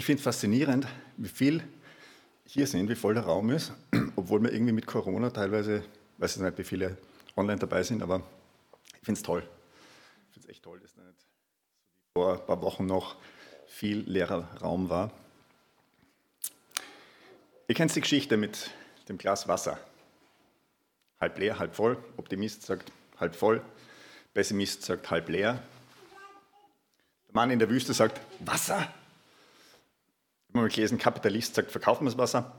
Ich 0.00 0.06
finde 0.06 0.20
es 0.20 0.24
faszinierend, 0.24 0.88
wie 1.18 1.28
viel 1.28 1.62
hier 2.46 2.66
sind, 2.66 2.88
wie 2.88 2.94
voll 2.94 3.12
der 3.12 3.24
Raum 3.24 3.50
ist, 3.50 3.74
obwohl 4.16 4.42
wir 4.42 4.50
irgendwie 4.50 4.72
mit 4.72 4.86
Corona 4.86 5.28
teilweise, 5.28 5.84
weiß 6.16 6.36
ich 6.36 6.42
nicht, 6.42 6.56
wie 6.56 6.64
viele 6.64 6.96
online 7.36 7.58
dabei 7.58 7.82
sind, 7.82 8.02
aber 8.02 8.22
ich 8.94 9.04
finde 9.04 9.18
es 9.18 9.22
toll. 9.22 9.42
Ich 10.28 10.32
finde 10.32 10.48
es 10.48 10.52
echt 10.52 10.62
toll, 10.62 10.80
dass 10.80 10.94
da 10.94 11.02
nicht 11.02 11.26
vor 12.14 12.40
ein 12.40 12.46
paar 12.46 12.62
Wochen 12.62 12.86
noch 12.86 13.16
viel 13.66 13.98
leerer 14.10 14.48
Raum 14.62 14.88
war. 14.88 15.12
Ihr 17.68 17.74
kennt 17.74 17.94
die 17.94 18.00
Geschichte 18.00 18.38
mit 18.38 18.70
dem 19.10 19.18
Glas 19.18 19.48
Wasser. 19.48 19.78
Halb 21.20 21.38
leer, 21.38 21.58
halb 21.58 21.74
voll. 21.74 22.02
Optimist 22.16 22.62
sagt 22.62 22.90
halb 23.18 23.36
voll. 23.36 23.60
Pessimist 24.32 24.82
sagt 24.82 25.10
halb 25.10 25.28
leer. 25.28 25.62
Der 27.28 27.34
Mann 27.34 27.50
in 27.50 27.58
der 27.58 27.68
Wüste 27.68 27.92
sagt 27.92 28.18
Wasser. 28.38 28.90
Mal 30.52 30.68
gelesen, 30.68 30.98
Kapitalist 30.98 31.54
sagt, 31.54 31.70
verkaufen 31.70 32.04
wir 32.04 32.10
das 32.10 32.18
Wasser. 32.18 32.52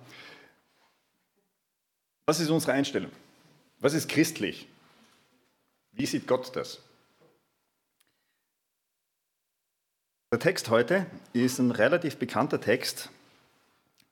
Was 2.25 2.39
ist 2.39 2.49
unsere 2.49 2.73
Einstellung? 2.73 3.11
Was 3.79 3.93
ist 3.93 4.07
christlich? 4.07 4.67
Wie 5.91 6.05
sieht 6.05 6.27
Gott 6.27 6.55
das? 6.55 6.79
Der 10.31 10.39
Text 10.39 10.69
heute 10.69 11.05
ist 11.33 11.59
ein 11.59 11.71
relativ 11.71 12.15
bekannter 12.15 12.61
Text, 12.61 13.09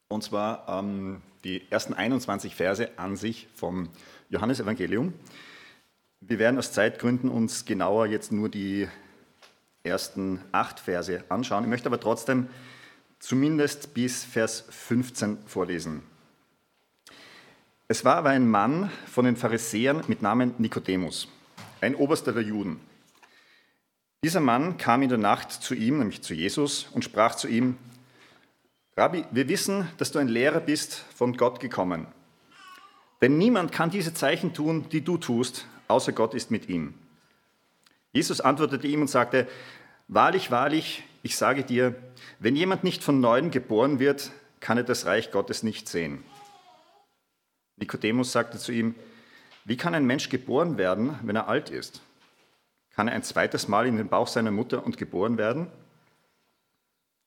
und 0.09 0.21
zwar 0.21 0.67
ähm, 0.67 1.21
die 1.45 1.71
ersten 1.71 1.93
21 1.93 2.55
Verse 2.55 2.89
an 2.97 3.16
sich 3.16 3.47
vom 3.55 3.89
Johannesevangelium. 4.30 5.13
Wir 6.19 6.39
werden 6.39 6.57
aus 6.57 6.73
Zeitgründen 6.73 7.30
uns 7.30 7.63
genauer 7.63 8.07
jetzt 8.07 8.33
nur 8.33 8.49
die 8.49 8.89
ersten 9.83 10.43
acht 10.52 10.81
Verse 10.81 11.23
anschauen. 11.30 11.63
Ich 11.63 11.69
möchte 11.69 11.88
aber 11.88 12.02
trotzdem 12.02 12.49
zumindest 13.19 13.93
bis 13.93 14.23
Vers 14.23 14.65
15 14.69 15.37
vorlesen. 15.45 16.03
Es 17.88 18.05
war 18.05 18.16
aber 18.16 18.30
ein 18.30 18.49
Mann 18.49 18.91
von 19.07 19.25
den 19.25 19.35
Pharisäern 19.35 20.03
mit 20.07 20.21
Namen 20.21 20.53
Nikodemus, 20.57 21.27
ein 21.81 21.95
Oberster 21.95 22.31
der 22.31 22.44
Juden. 22.44 22.79
Dieser 24.23 24.41
Mann 24.41 24.77
kam 24.77 25.02
in 25.02 25.09
der 25.09 25.17
Nacht 25.17 25.52
zu 25.52 25.73
ihm, 25.73 25.99
nämlich 25.99 26.21
zu 26.21 26.33
Jesus, 26.33 26.88
und 26.94 27.03
sprach 27.03 27.35
zu 27.35 27.47
ihm, 27.47 27.77
Rabbi, 28.97 29.25
wir 29.31 29.47
wissen, 29.47 29.88
dass 29.97 30.11
du 30.11 30.19
ein 30.19 30.27
Lehrer 30.27 30.59
bist, 30.59 31.05
von 31.16 31.38
Gott 31.38 31.59
gekommen. 31.59 32.05
Denn 33.22 33.38
niemand 33.38 33.72
kann 33.72 33.89
diese 33.89 34.13
Zeichen 34.13 34.53
tun, 34.53 34.88
die 34.91 35.01
du 35.01 35.17
tust, 35.17 35.67
außer 35.88 36.11
Gott 36.11 36.33
ist 36.33 36.51
mit 36.51 36.69
ihm. 36.69 36.94
Jesus 38.11 38.41
antwortete 38.41 38.88
ihm 38.88 39.01
und 39.01 39.09
sagte, 39.09 39.47
Wahrlich, 40.07 40.51
wahrlich, 40.51 41.03
ich 41.22 41.36
sage 41.36 41.64
dir, 41.64 41.95
wenn 42.39 42.56
jemand 42.56 42.84
nicht 42.84 43.03
von 43.03 43.20
neuem 43.20 43.52
geboren 43.52 44.00
wird, 44.00 44.31
kann 44.59 44.78
er 44.78 44.84
das 44.84 45.06
Reich 45.06 45.31
Gottes 45.31 45.64
nicht 45.64 45.88
sehen. 45.88 46.23
Nikodemus 47.78 48.31
sagte 48.31 48.58
zu 48.58 48.72
ihm, 48.72 48.95
wie 49.66 49.78
kann 49.78 49.94
ein 49.94 50.06
Mensch 50.06 50.30
geboren 50.30 50.78
werden, 50.78 51.17
wenn 51.23 51.36
er 51.36 51.47
alt 51.47 51.70
ist? 51.70 52.02
Kann 52.95 53.08
er 53.08 53.14
ein 53.14 53.23
zweites 53.23 53.67
Mal 53.67 53.88
in 53.88 53.97
den 53.97 54.09
Bauch 54.09 54.28
seiner 54.28 54.52
Mutter 54.52 54.86
und 54.86 54.97
geboren 54.97 55.38
werden? 55.38 55.67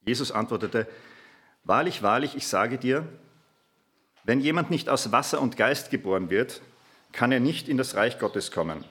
Jesus 0.04 0.32
antwortete, 0.32 0.86
Wahrlich, 1.64 2.02
wahrlich, 2.02 2.34
ich 2.34 2.48
sage 2.48 2.76
dir, 2.76 3.06
wenn 4.24 4.40
jemand 4.40 4.70
nicht 4.70 4.88
aus 4.88 5.12
Wasser 5.12 5.40
und 5.40 5.56
Geist 5.56 5.90
geboren 5.90 6.28
wird, 6.28 6.60
kann 7.12 7.30
er 7.30 7.40
nicht 7.40 7.68
in 7.68 7.76
das 7.76 7.94
Reich 7.94 8.18
Gottes 8.18 8.50
kommen. 8.50 8.84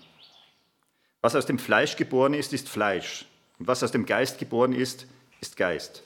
Was 1.21 1.35
aus 1.35 1.45
dem 1.45 1.59
Fleisch 1.59 1.97
geboren 1.97 2.33
ist, 2.33 2.53
ist 2.53 2.69
Fleisch. 2.69 3.25
Und 3.61 3.67
was 3.67 3.83
aus 3.83 3.91
dem 3.91 4.07
Geist 4.07 4.39
geboren 4.39 4.73
ist, 4.73 5.05
ist 5.39 5.55
Geist. 5.55 6.01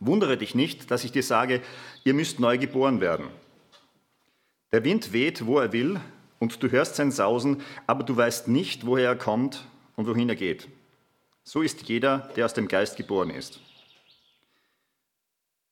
Wundere 0.00 0.38
dich 0.38 0.54
nicht, 0.54 0.90
dass 0.90 1.04
ich 1.04 1.12
dir 1.12 1.22
sage, 1.22 1.60
ihr 2.02 2.14
müsst 2.14 2.40
neu 2.40 2.56
geboren 2.56 3.02
werden. 3.02 3.26
Der 4.72 4.84
Wind 4.84 5.12
weht, 5.12 5.44
wo 5.44 5.58
er 5.58 5.74
will, 5.74 6.00
und 6.38 6.62
du 6.62 6.70
hörst 6.70 6.96
sein 6.96 7.12
Sausen, 7.12 7.60
aber 7.86 8.04
du 8.04 8.16
weißt 8.16 8.48
nicht, 8.48 8.86
woher 8.86 9.08
er 9.08 9.16
kommt 9.16 9.66
und 9.96 10.06
wohin 10.06 10.30
er 10.30 10.34
geht. 10.34 10.66
So 11.42 11.60
ist 11.60 11.82
jeder, 11.90 12.30
der 12.36 12.46
aus 12.46 12.54
dem 12.54 12.66
Geist 12.66 12.96
geboren 12.96 13.28
ist. 13.28 13.60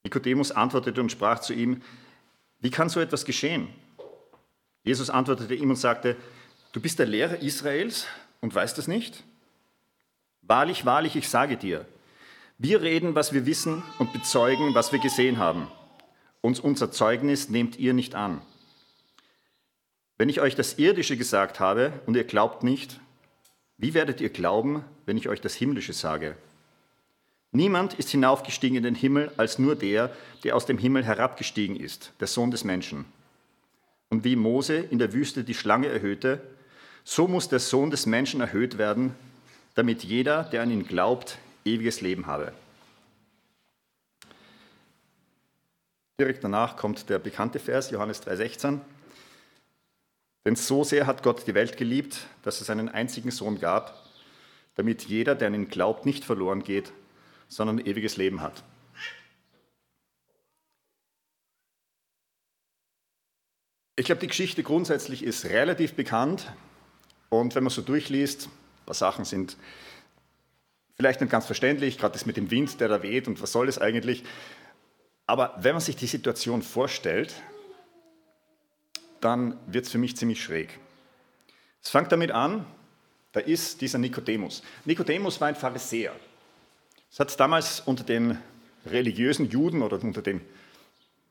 Nikodemus 0.04 0.53
antwortete 0.53 1.00
und 1.00 1.10
sprach 1.10 1.39
zu 1.39 1.54
ihm, 1.54 1.81
wie 2.60 2.71
kann 2.71 2.91
so 2.91 3.00
etwas 3.00 3.25
geschehen? 3.25 3.69
Jesus 4.84 5.09
antwortete 5.09 5.54
ihm 5.54 5.71
und 5.71 5.77
sagte, 5.77 6.19
du 6.72 6.81
bist 6.83 6.99
der 6.99 7.06
Lehrer 7.06 7.39
Israels 7.39 8.06
und 8.43 8.54
weißt 8.54 8.77
es 8.77 8.87
nicht? 8.87 9.25
Wahrlich, 10.53 10.85
wahrlich, 10.85 11.17
ich 11.17 11.31
sage 11.31 11.57
dir, 11.57 11.87
wir 12.59 12.83
reden, 12.83 13.15
was 13.15 13.33
wir 13.33 13.47
wissen 13.47 13.83
und 13.99 14.13
bezeugen, 14.13 14.75
was 14.75 14.93
wir 14.93 14.99
gesehen 14.99 15.39
haben. 15.39 15.67
Und 16.43 16.61
unser 16.61 16.91
Zeugnis 16.91 17.49
nehmt 17.49 17.79
ihr 17.79 17.95
nicht 17.95 18.15
an. 18.15 18.43
Wenn 20.19 20.29
ich 20.29 20.43
euch 20.43 20.55
das 20.55 20.75
Irdische 20.75 21.17
gesagt 21.17 21.59
habe 21.59 21.95
und 22.05 22.17
ihr 22.17 22.25
glaubt 22.25 22.65
nicht, 22.65 23.01
wie 23.79 23.95
werdet 23.95 24.21
ihr 24.21 24.29
glauben, 24.29 24.85
wenn 25.07 25.17
ich 25.17 25.31
euch 25.31 25.41
das 25.41 25.55
Himmlische 25.55 25.95
sage? 25.95 26.37
Niemand 27.53 27.95
ist 27.95 28.11
hinaufgestiegen 28.11 28.77
in 28.77 28.83
den 28.83 28.95
Himmel 28.95 29.33
als 29.39 29.59
nur 29.59 29.75
der, 29.75 30.15
der 30.45 30.55
aus 30.55 30.67
dem 30.67 30.77
Himmel 30.77 31.03
herabgestiegen 31.03 31.77
ist, 31.77 32.13
der 32.21 32.29
Sohn 32.29 32.51
des 32.51 32.63
Menschen. 32.63 33.07
Und 34.11 34.23
wie 34.25 34.37
Mose 34.37 34.77
in 34.77 34.99
der 34.99 35.15
Wüste 35.15 35.45
die 35.45 35.55
Schlange 35.55 35.87
erhöhte, 35.87 36.43
so 37.05 37.27
muss 37.27 37.49
der 37.49 37.59
Sohn 37.59 37.91
des 37.91 38.05
Menschen 38.05 38.43
erhöht 38.43 38.77
werden, 38.77 39.15
damit 39.75 40.05
jeder, 40.05 40.44
der 40.44 40.62
an 40.62 40.71
ihn 40.71 40.87
glaubt, 40.87 41.38
ewiges 41.65 42.00
Leben 42.00 42.27
habe. 42.27 42.53
Direkt 46.21 46.44
danach 46.44 46.77
kommt 46.77 47.09
der 47.09 47.19
bekannte 47.19 47.59
Vers, 47.59 47.91
Johannes 47.91 48.22
3,16. 48.22 48.81
Denn 50.44 50.56
so 50.56 50.84
sehr 50.84 51.06
hat 51.06 51.22
Gott 51.22 51.47
die 51.47 51.55
Welt 51.55 51.77
geliebt, 51.77 52.27
dass 52.43 52.60
es 52.60 52.69
einen 52.69 52.88
einzigen 52.88 53.31
Sohn 53.31 53.60
gab, 53.60 54.06
damit 54.75 55.05
jeder, 55.05 55.34
der 55.34 55.49
an 55.49 55.55
ihn 55.55 55.69
glaubt, 55.69 56.06
nicht 56.06 56.25
verloren 56.25 56.62
geht, 56.62 56.93
sondern 57.49 57.78
ewiges 57.78 58.16
Leben 58.16 58.41
hat. 58.41 58.62
Ich 63.94 64.06
glaube, 64.06 64.21
die 64.21 64.27
Geschichte 64.27 64.62
grundsätzlich 64.62 65.22
ist 65.22 65.44
relativ 65.44 65.94
bekannt 65.94 66.53
und 67.28 67.54
wenn 67.54 67.62
man 67.62 67.71
so 67.71 67.83
durchliest, 67.83 68.49
paar 68.92 68.94
Sachen 68.94 69.25
sind 69.25 69.56
vielleicht 70.97 71.22
nicht 71.22 71.30
ganz 71.30 71.47
verständlich, 71.47 71.97
gerade 71.97 72.12
das 72.12 72.26
mit 72.26 72.36
dem 72.36 72.50
Wind, 72.50 72.78
der 72.78 72.88
da 72.88 73.03
weht 73.03 73.26
und 73.26 73.41
was 73.41 73.53
soll 73.53 73.66
das 73.66 73.78
eigentlich. 73.78 74.22
Aber 75.26 75.56
wenn 75.58 75.72
man 75.72 75.80
sich 75.80 75.97
die 75.97 76.06
Situation 76.06 76.60
vorstellt, 76.62 77.34
dann 79.20 79.58
wird 79.66 79.86
es 79.86 79.91
für 79.91 79.98
mich 79.98 80.16
ziemlich 80.16 80.42
schräg. 80.42 80.78
Es 81.82 81.88
fängt 81.88 82.12
damit 82.12 82.32
an, 82.32 82.66
da 83.32 83.41
ist 83.41 83.80
dieser 83.80 83.98
Nikodemus. 83.98 84.62
Nikodemus 84.84 85.41
war 85.41 85.48
ein 85.48 85.56
Pharisäer. 85.56 86.14
Es 87.10 87.19
hat 87.19 87.41
damals 87.41 87.80
unter 87.80 88.04
den 88.04 88.38
religiösen 88.84 89.48
Juden 89.48 89.80
oder 89.80 90.03
unter 90.03 90.20
den 90.20 90.42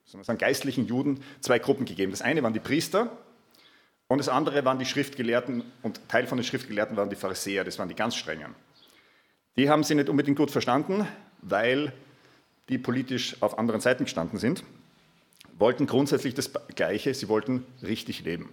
sagen, 0.05 0.39
geistlichen 0.39 0.87
Juden 0.87 1.23
zwei 1.41 1.59
Gruppen 1.59 1.85
gegeben. 1.85 2.11
Das 2.11 2.23
eine 2.23 2.41
waren 2.41 2.53
die 2.53 2.59
Priester 2.59 3.15
und 4.11 4.17
das 4.17 4.27
andere 4.27 4.65
waren 4.65 4.77
die 4.77 4.83
Schriftgelehrten 4.83 5.63
und 5.83 6.09
Teil 6.09 6.27
von 6.27 6.37
den 6.37 6.43
Schriftgelehrten 6.43 6.97
waren 6.97 7.09
die 7.09 7.15
Pharisäer, 7.15 7.63
das 7.63 7.79
waren 7.79 7.87
die 7.87 7.95
ganz 7.95 8.13
strengen. 8.17 8.53
Die 9.55 9.69
haben 9.69 9.85
sie 9.85 9.95
nicht 9.95 10.09
unbedingt 10.09 10.37
gut 10.37 10.51
verstanden, 10.51 11.07
weil 11.41 11.93
die 12.67 12.77
politisch 12.77 13.41
auf 13.41 13.57
anderen 13.57 13.79
Seiten 13.79 14.03
gestanden 14.03 14.37
sind, 14.37 14.65
wollten 15.57 15.87
grundsätzlich 15.87 16.33
das 16.33 16.51
Gleiche, 16.75 17.13
sie 17.13 17.29
wollten 17.29 17.65
richtig 17.81 18.25
leben. 18.25 18.51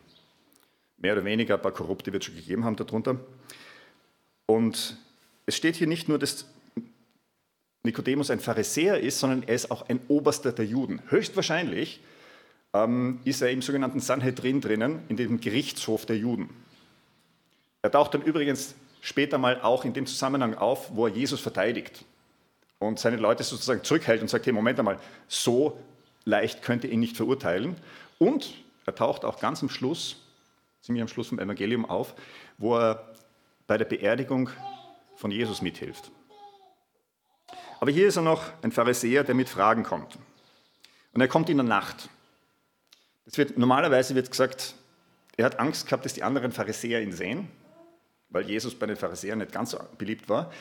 Mehr 0.97 1.15
oder 1.15 1.25
weniger, 1.25 1.57
ein 1.57 1.63
paar 1.63 1.73
Korrupte 1.73 2.13
wird 2.13 2.23
es 2.23 2.29
schon 2.29 2.37
gegeben 2.37 2.65
haben 2.65 2.77
darunter. 2.77 3.19
Und 4.47 4.97
es 5.45 5.57
steht 5.57 5.75
hier 5.75 5.89
nicht 5.89 6.09
nur, 6.09 6.21
dass 6.21 6.47
Nikodemus 7.83 8.31
ein 8.31 8.39
Pharisäer 8.39 9.01
ist, 9.01 9.19
sondern 9.19 9.43
er 9.43 9.57
ist 9.57 9.73
auch 9.73 9.89
ein 9.89 9.99
Oberster 10.07 10.53
der 10.53 10.67
Juden. 10.67 11.03
Höchstwahrscheinlich 11.09 12.01
ähm, 12.85 13.21
ist 13.25 13.43
er 13.43 13.51
im 13.51 13.63
sogenannten 13.63 14.01
Sanhedrin 14.01 14.61
drinnen, 14.61 15.03
in 15.09 15.17
dem 15.17 15.41
Gerichtshof 15.41 16.07
der 16.07 16.17
Juden. 16.17 16.51
Er 17.83 17.91
taucht 17.91 18.15
dann 18.15 18.23
übrigens 18.23 18.75
später 19.01 19.39
mal 19.39 19.61
auch 19.61 19.85
in 19.85 19.93
dem 19.93 20.07
Zusammenhang 20.07 20.55
auf, 20.55 20.95
wo 20.95 21.07
er 21.07 21.13
Jesus 21.13 21.41
verteidigt 21.41 22.05
und 22.79 22.99
seine 22.99 23.17
Leute 23.17 23.43
sozusagen 23.43 23.85
zurückhält 23.85 24.23
und 24.23 24.29
sagt, 24.29 24.47
hey, 24.47 24.53
Moment 24.53 24.79
einmal, 24.79 24.99
so 25.27 25.79
leicht 26.25 26.63
könnte 26.63 26.87
ihn 26.87 27.01
nicht 27.01 27.17
verurteilen. 27.17 27.77
Und 28.19 28.55
er 28.87 28.95
taucht 28.95 29.25
auch 29.25 29.41
ganz 29.41 29.63
am 29.63 29.69
Schluss, 29.69 30.17
ziemlich 30.81 31.03
am 31.03 31.09
Schluss 31.09 31.29
vom 31.29 31.39
Evangelium 31.39 31.85
auf, 31.89 32.15
wo 32.59 32.77
er 32.77 33.15
bei 33.67 33.79
der 33.79 33.85
Beerdigung 33.85 34.51
von 35.17 35.31
Jesus 35.31 35.63
mithilft. 35.63 36.11
Aber 37.81 37.91
hier 37.91 38.09
ist 38.09 38.17
er 38.17 38.23
noch 38.23 38.43
ein 38.63 38.73
Pharisäer, 38.73 39.25
der 39.25 39.35
mit 39.35 39.49
Fragen 39.49 39.85
kommt. 39.85 40.19
Und 41.13 41.21
er 41.21 41.29
kommt 41.29 41.49
in 41.49 41.57
der 41.57 41.67
Nacht. 41.67 42.09
Wird, 43.33 43.59
normalerweise 43.59 44.15
wird 44.15 44.31
gesagt, 44.31 44.75
er 45.37 45.45
hat 45.45 45.61
Angst 45.61 45.87
gehabt, 45.87 46.05
dass 46.05 46.15
die 46.15 46.23
anderen 46.23 46.53
Pharisäer 46.53 47.03
ihn 47.03 47.13
sehen, 47.13 47.49
weil 48.31 48.49
Jesus 48.49 48.75
bei 48.75 48.87
den 48.87 48.97
Pharisäern 48.97 49.39
nicht 49.39 49.53
ganz 49.53 49.71
so 49.71 49.79
beliebt 49.99 50.29
war. 50.29 50.53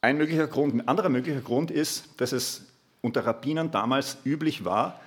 Ein 0.00 0.16
möglicher 0.16 0.46
Grund, 0.46 0.74
ein 0.74 0.88
anderer 0.88 1.08
möglicher 1.08 1.40
Grund 1.40 1.70
ist, 1.70 2.08
dass 2.16 2.32
es 2.32 2.66
unter 3.02 3.26
Rabbinern 3.26 3.70
damals 3.70 4.16
üblich 4.24 4.64
war, 4.64 5.00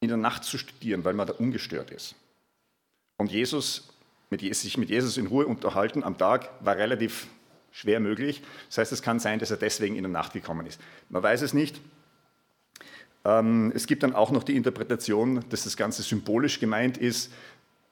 in 0.00 0.08
der 0.08 0.16
Nacht 0.16 0.44
zu 0.44 0.58
studieren, 0.58 1.04
weil 1.04 1.14
man 1.14 1.26
da 1.26 1.32
ungestört 1.34 1.90
ist. 1.90 2.14
Und 3.16 3.32
Jesus, 3.32 3.88
mit, 4.30 4.40
sich 4.40 4.76
mit 4.76 4.90
Jesus 4.90 5.16
in 5.16 5.26
Ruhe 5.26 5.46
unterhalten 5.46 6.04
am 6.04 6.18
Tag 6.18 6.50
war 6.60 6.76
relativ 6.76 7.26
schwer 7.72 8.00
möglich. 8.00 8.42
Das 8.68 8.78
heißt, 8.78 8.92
es 8.92 9.02
kann 9.02 9.20
sein, 9.20 9.38
dass 9.38 9.50
er 9.50 9.56
deswegen 9.56 9.96
in 9.96 10.02
der 10.02 10.12
Nacht 10.12 10.32
gekommen 10.32 10.66
ist. 10.66 10.80
Man 11.08 11.22
weiß 11.22 11.42
es 11.42 11.52
nicht. 11.52 11.80
Ähm, 13.26 13.72
es 13.74 13.88
gibt 13.88 14.04
dann 14.04 14.14
auch 14.14 14.30
noch 14.30 14.44
die 14.44 14.54
Interpretation, 14.54 15.44
dass 15.50 15.64
das 15.64 15.76
Ganze 15.76 16.02
symbolisch 16.02 16.60
gemeint 16.60 16.96
ist. 16.96 17.32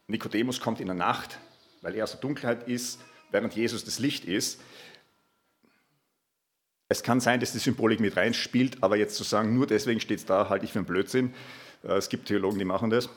Nikodemus 0.06 0.60
kommt 0.60 0.78
in 0.78 0.86
der 0.86 0.94
Nacht, 0.94 1.40
weil 1.82 1.96
er 1.96 2.04
aus 2.04 2.12
der 2.12 2.20
Dunkelheit 2.20 2.68
ist, 2.68 3.00
während 3.32 3.52
Jesus 3.54 3.84
das 3.84 3.98
Licht 3.98 4.24
ist. 4.26 4.60
Es 6.88 7.02
kann 7.02 7.18
sein, 7.18 7.40
dass 7.40 7.50
die 7.50 7.58
Symbolik 7.58 7.98
mit 7.98 8.16
reinspielt, 8.16 8.80
aber 8.82 8.96
jetzt 8.96 9.16
zu 9.16 9.24
sagen, 9.24 9.54
nur 9.54 9.66
deswegen 9.66 9.98
steht 9.98 10.20
es 10.20 10.26
da, 10.26 10.48
halte 10.48 10.66
ich 10.66 10.72
für 10.72 10.78
einen 10.78 10.86
Blödsinn. 10.86 11.34
Äh, 11.82 11.94
es 11.94 12.08
gibt 12.08 12.28
Theologen, 12.28 12.60
die 12.60 12.64
machen 12.64 12.90
das. 12.90 13.08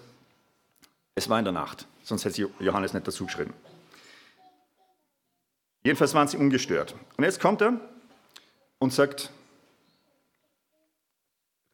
Es 1.14 1.30
war 1.30 1.38
in 1.38 1.46
der 1.46 1.54
Nacht, 1.54 1.88
sonst 2.02 2.26
hätte 2.26 2.50
Johannes 2.60 2.94
nicht 2.94 3.08
dazu 3.08 3.26
geschrieben. 3.26 3.54
Jedenfalls 5.84 6.16
waren 6.16 6.28
sie 6.28 6.38
ungestört. 6.38 6.96
Und 7.16 7.24
jetzt 7.24 7.40
kommt 7.40 7.62
er 7.62 7.80
und 8.80 8.92
sagt, 8.92 9.32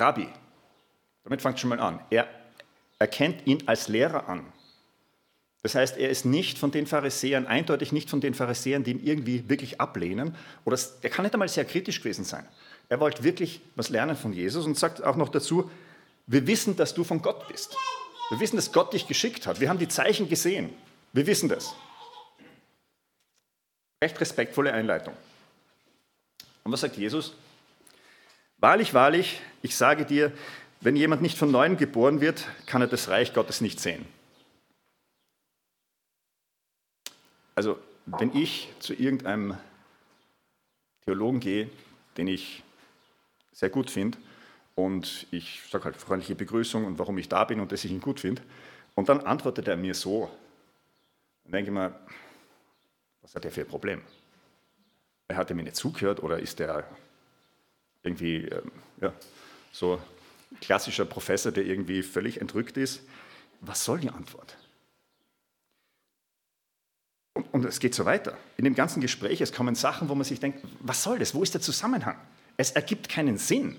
Rabbi, 0.03 0.27
damit 1.23 1.41
fängt 1.41 1.59
schon 1.59 1.69
mal 1.69 1.79
an. 1.79 1.99
Er 2.09 2.27
erkennt 2.99 3.47
ihn 3.47 3.63
als 3.67 3.87
Lehrer 3.87 4.27
an. 4.27 4.45
Das 5.61 5.75
heißt, 5.75 5.95
er 5.95 6.09
ist 6.09 6.25
nicht 6.25 6.59
von 6.59 6.71
den 6.71 6.85
Pharisäern, 6.85 7.47
eindeutig 7.47 7.93
nicht 7.93 8.09
von 8.09 8.19
den 8.19 8.33
Pharisäern, 8.33 8.83
die 8.83 8.91
ihn 8.91 9.01
irgendwie 9.01 9.47
wirklich 9.47 9.79
ablehnen. 9.79 10.35
Oder 10.65 10.77
er 11.01 11.09
kann 11.09 11.23
nicht 11.23 11.33
einmal 11.33 11.47
sehr 11.47 11.63
kritisch 11.63 11.99
gewesen 11.99 12.25
sein. 12.25 12.45
Er 12.89 12.99
wollte 12.99 13.23
wirklich 13.23 13.61
was 13.75 13.89
lernen 13.89 14.17
von 14.17 14.33
Jesus 14.33 14.65
und 14.65 14.77
sagt 14.77 15.01
auch 15.01 15.15
noch 15.15 15.29
dazu, 15.29 15.71
wir 16.27 16.47
wissen, 16.47 16.75
dass 16.75 16.93
du 16.93 17.05
von 17.05 17.21
Gott 17.21 17.47
bist. 17.47 17.73
Wir 18.29 18.41
wissen, 18.41 18.57
dass 18.57 18.73
Gott 18.73 18.91
dich 18.91 19.07
geschickt 19.07 19.47
hat. 19.47 19.61
Wir 19.61 19.69
haben 19.69 19.79
die 19.79 19.87
Zeichen 19.87 20.27
gesehen. 20.27 20.69
Wir 21.13 21.25
wissen 21.27 21.47
das. 21.47 21.73
Recht 24.03 24.19
respektvolle 24.19 24.73
Einleitung. 24.73 25.13
Und 26.65 26.73
was 26.73 26.81
sagt 26.81 26.97
Jesus? 26.97 27.35
Wahrlich, 28.63 28.93
wahrlich, 28.93 29.41
ich 29.61 29.75
sage 29.75 30.05
dir, 30.05 30.31
wenn 30.79 30.95
jemand 30.95 31.21
nicht 31.21 31.37
von 31.37 31.51
neuem 31.51 31.75
geboren 31.75 32.21
wird, 32.21 32.47
kann 32.65 32.79
er 32.79 32.87
das 32.87 33.09
Reich 33.09 33.33
Gottes 33.33 33.59
nicht 33.59 33.77
sehen. 33.81 34.05
Also, 37.55 37.77
wenn 38.05 38.33
ich 38.33 38.69
zu 38.79 38.93
irgendeinem 38.93 39.57
Theologen 41.03 41.41
gehe, 41.41 41.69
den 42.15 42.27
ich 42.27 42.63
sehr 43.51 43.69
gut 43.69 43.91
finde, 43.91 44.17
und 44.75 45.27
ich 45.31 45.61
sage 45.69 45.83
halt 45.83 45.97
freundliche 45.97 46.35
Begrüßung 46.35 46.85
und 46.85 46.97
warum 46.97 47.17
ich 47.17 47.27
da 47.27 47.43
bin 47.43 47.59
und 47.59 47.69
dass 47.73 47.83
ich 47.83 47.91
ihn 47.91 47.99
gut 47.99 48.21
finde, 48.21 48.41
und 48.95 49.09
dann 49.09 49.19
antwortet 49.19 49.67
er 49.67 49.75
mir 49.75 49.93
so, 49.93 50.31
dann 51.43 51.51
denke 51.51 51.69
ich 51.69 51.73
mir, 51.73 51.99
was 53.23 53.35
hat 53.35 53.43
er 53.43 53.51
für 53.51 53.59
ein 53.59 53.67
Problem? 53.67 54.01
Er 55.27 55.35
hat 55.35 55.53
mir 55.53 55.63
nicht 55.63 55.75
zugehört 55.75 56.23
oder 56.23 56.39
ist 56.39 56.61
er 56.61 56.87
irgendwie 58.03 58.45
ähm, 58.45 58.71
ja, 59.01 59.13
so 59.71 59.99
klassischer 60.61 61.05
Professor, 61.05 61.51
der 61.51 61.65
irgendwie 61.65 62.03
völlig 62.03 62.39
entrückt 62.41 62.77
ist? 62.77 63.01
Was 63.61 63.83
soll 63.83 63.99
die 63.99 64.09
Antwort? 64.09 64.57
Und 67.51 67.65
es 67.65 67.79
geht 67.79 67.95
so 67.95 68.05
weiter. 68.05 68.37
In 68.57 68.65
dem 68.65 68.75
ganzen 68.75 69.01
Gespräch, 69.01 69.41
es 69.41 69.53
kommen 69.53 69.75
Sachen, 69.75 70.09
wo 70.09 70.15
man 70.15 70.23
sich 70.23 70.39
denkt, 70.39 70.59
was 70.79 71.03
soll 71.03 71.19
das? 71.19 71.33
Wo 71.33 71.41
ist 71.41 71.53
der 71.53 71.61
Zusammenhang? 71.61 72.17
Es 72.57 72.71
ergibt 72.71 73.09
keinen 73.09 73.37
Sinn. 73.37 73.77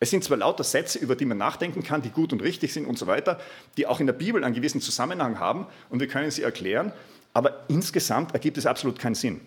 Es 0.00 0.10
sind 0.10 0.24
zwar 0.24 0.38
lauter 0.38 0.64
Sätze, 0.64 0.98
über 0.98 1.14
die 1.14 1.26
man 1.26 1.36
nachdenken 1.36 1.82
kann, 1.82 2.00
die 2.02 2.10
gut 2.10 2.32
und 2.32 2.42
richtig 2.42 2.72
sind 2.72 2.86
und 2.86 2.98
so 2.98 3.06
weiter, 3.06 3.38
die 3.76 3.86
auch 3.86 4.00
in 4.00 4.06
der 4.06 4.14
Bibel 4.14 4.42
einen 4.42 4.54
gewissen 4.54 4.80
Zusammenhang 4.80 5.38
haben 5.38 5.66
und 5.90 6.00
wir 6.00 6.08
können 6.08 6.30
sie 6.30 6.42
erklären, 6.42 6.92
aber 7.34 7.64
insgesamt 7.68 8.32
ergibt 8.32 8.56
es 8.56 8.64
absolut 8.64 8.98
keinen 8.98 9.14
Sinn. 9.14 9.42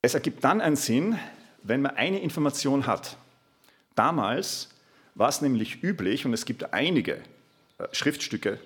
Es 0.00 0.14
ergibt 0.14 0.44
dann 0.44 0.60
einen 0.60 0.76
Sinn, 0.76 1.18
wenn 1.68 1.82
man 1.82 1.96
eine 1.96 2.18
Information 2.20 2.86
hat. 2.86 3.16
Damals 3.94 4.70
war 5.14 5.28
es 5.28 5.40
nämlich 5.40 5.82
üblich, 5.82 6.24
und 6.26 6.32
es 6.32 6.44
gibt 6.44 6.72
einige 6.72 7.16
äh, 7.78 7.86
Schriftstücke 7.92 8.58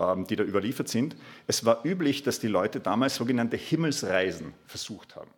ähm, 0.00 0.26
die 0.26 0.36
da 0.36 0.44
überliefert 0.44 0.88
sind. 0.88 1.16
Es 1.46 1.64
war 1.64 1.84
üblich, 1.84 2.22
dass 2.22 2.40
die 2.40 2.48
Leute 2.48 2.80
damals 2.80 3.16
sogenannte 3.16 3.56
Himmelsreisen 3.56 4.54
versucht 4.66 5.16
haben. 5.16 5.30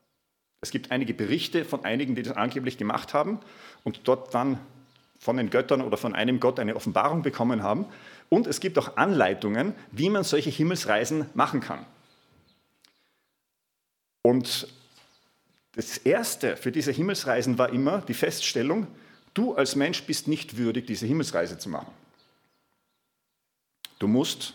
Es 0.60 0.70
gibt 0.70 0.92
einige 0.92 1.14
Berichte 1.14 1.64
von 1.64 1.84
einigen, 1.84 2.14
die 2.14 2.22
das 2.22 2.36
angeblich 2.36 2.78
gemacht 2.78 3.14
haben 3.14 3.40
und 3.82 4.02
dort 4.04 4.32
dann 4.34 4.60
von 5.18 5.36
den 5.36 5.50
Göttern 5.50 5.80
oder 5.80 5.96
von 5.96 6.14
einem 6.14 6.38
Gott 6.38 6.60
eine 6.60 6.76
Offenbarung 6.76 7.22
bekommen 7.22 7.62
haben. 7.62 7.86
Und 8.28 8.46
es 8.46 8.60
gibt 8.60 8.78
auch 8.78 8.96
Anleitungen, 8.96 9.74
wie 9.90 10.10
man 10.10 10.22
solche 10.22 10.50
Himmelsreisen 10.50 11.26
machen 11.34 11.60
kann. 11.60 11.84
Und 14.22 14.68
das 15.72 15.98
Erste 15.98 16.56
für 16.56 16.70
diese 16.70 16.92
Himmelsreisen 16.92 17.58
war 17.58 17.70
immer 17.70 18.02
die 18.02 18.14
Feststellung, 18.14 18.86
du 19.34 19.54
als 19.54 19.74
Mensch 19.74 20.02
bist 20.02 20.28
nicht 20.28 20.56
würdig, 20.56 20.86
diese 20.86 21.06
Himmelsreise 21.06 21.58
zu 21.58 21.68
machen. 21.70 21.92
Du 23.98 24.06
musst 24.06 24.54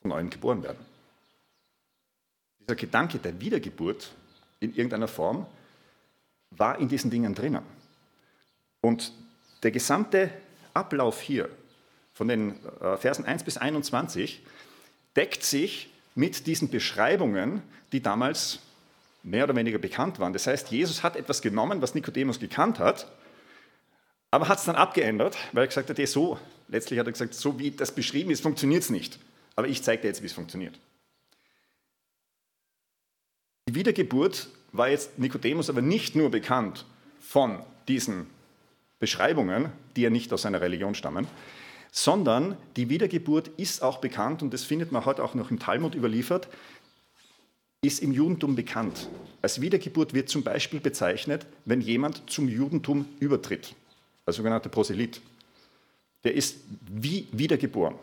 von 0.00 0.10
neuem 0.10 0.28
geboren 0.28 0.62
werden. 0.62 0.84
Dieser 2.60 2.76
Gedanke 2.76 3.18
der 3.18 3.40
Wiedergeburt 3.40 4.12
in 4.60 4.74
irgendeiner 4.74 5.08
Form 5.08 5.46
war 6.50 6.78
in 6.78 6.88
diesen 6.88 7.10
Dingen 7.10 7.34
drinnen. 7.34 7.62
Und 8.80 9.12
der 9.62 9.70
gesamte 9.70 10.30
Ablauf 10.74 11.20
hier 11.20 11.48
von 12.12 12.28
den 12.28 12.64
äh, 12.80 12.96
Versen 12.96 13.24
1 13.24 13.44
bis 13.44 13.56
21 13.56 14.42
deckt 15.16 15.42
sich 15.42 15.90
mit 16.14 16.46
diesen 16.46 16.68
Beschreibungen, 16.68 17.62
die 17.92 18.02
damals 18.02 18.60
mehr 19.22 19.44
oder 19.44 19.54
weniger 19.56 19.78
bekannt 19.78 20.18
waren. 20.18 20.32
Das 20.32 20.46
heißt, 20.46 20.70
Jesus 20.70 21.02
hat 21.02 21.16
etwas 21.16 21.42
genommen, 21.42 21.82
was 21.82 21.94
Nikodemus 21.94 22.40
gekannt 22.40 22.78
hat, 22.78 23.10
aber 24.30 24.48
hat 24.48 24.58
es 24.58 24.64
dann 24.64 24.76
abgeändert, 24.76 25.36
weil 25.52 25.64
er 25.64 25.66
gesagt 25.68 25.90
hat, 25.90 26.08
so, 26.08 26.38
letztlich 26.68 26.98
hat 26.98 27.06
er 27.06 27.12
gesagt, 27.12 27.34
so 27.34 27.58
wie 27.58 27.70
das 27.70 27.94
beschrieben 27.94 28.30
ist, 28.30 28.42
funktioniert 28.42 28.82
es 28.82 28.90
nicht. 28.90 29.18
Aber 29.56 29.68
ich 29.68 29.82
zeige 29.82 30.02
dir 30.02 30.08
jetzt, 30.08 30.22
wie 30.22 30.26
es 30.26 30.32
funktioniert. 30.32 30.78
Die 33.68 33.74
Wiedergeburt 33.74 34.48
war 34.72 34.88
jetzt 34.88 35.18
Nikodemus 35.18 35.70
aber 35.70 35.82
nicht 35.82 36.16
nur 36.16 36.30
bekannt 36.30 36.86
von 37.20 37.62
diesen 37.88 38.26
Beschreibungen, 38.98 39.70
die 39.96 40.02
ja 40.02 40.10
nicht 40.10 40.32
aus 40.32 40.42
seiner 40.42 40.60
Religion 40.60 40.94
stammen, 40.94 41.26
sondern 41.90 42.56
die 42.76 42.88
Wiedergeburt 42.88 43.48
ist 43.48 43.82
auch 43.82 43.98
bekannt, 43.98 44.42
und 44.42 44.54
das 44.54 44.64
findet 44.64 44.92
man 44.92 45.04
heute 45.04 45.22
auch 45.22 45.34
noch 45.34 45.50
im 45.50 45.58
Talmud 45.58 45.94
überliefert, 45.94 46.48
ist 47.84 48.00
im 48.00 48.12
Judentum 48.12 48.54
bekannt. 48.54 49.08
Als 49.42 49.60
Wiedergeburt 49.60 50.14
wird 50.14 50.28
zum 50.28 50.44
Beispiel 50.44 50.78
bezeichnet, 50.78 51.46
wenn 51.64 51.80
jemand 51.80 52.30
zum 52.30 52.48
Judentum 52.48 53.06
übertritt 53.18 53.74
der 54.24 54.32
sogenannte 54.32 54.68
Proselyt, 54.68 55.20
der 56.22 56.34
ist 56.34 56.58
wie 56.88 57.26
wiedergeboren. 57.32 57.96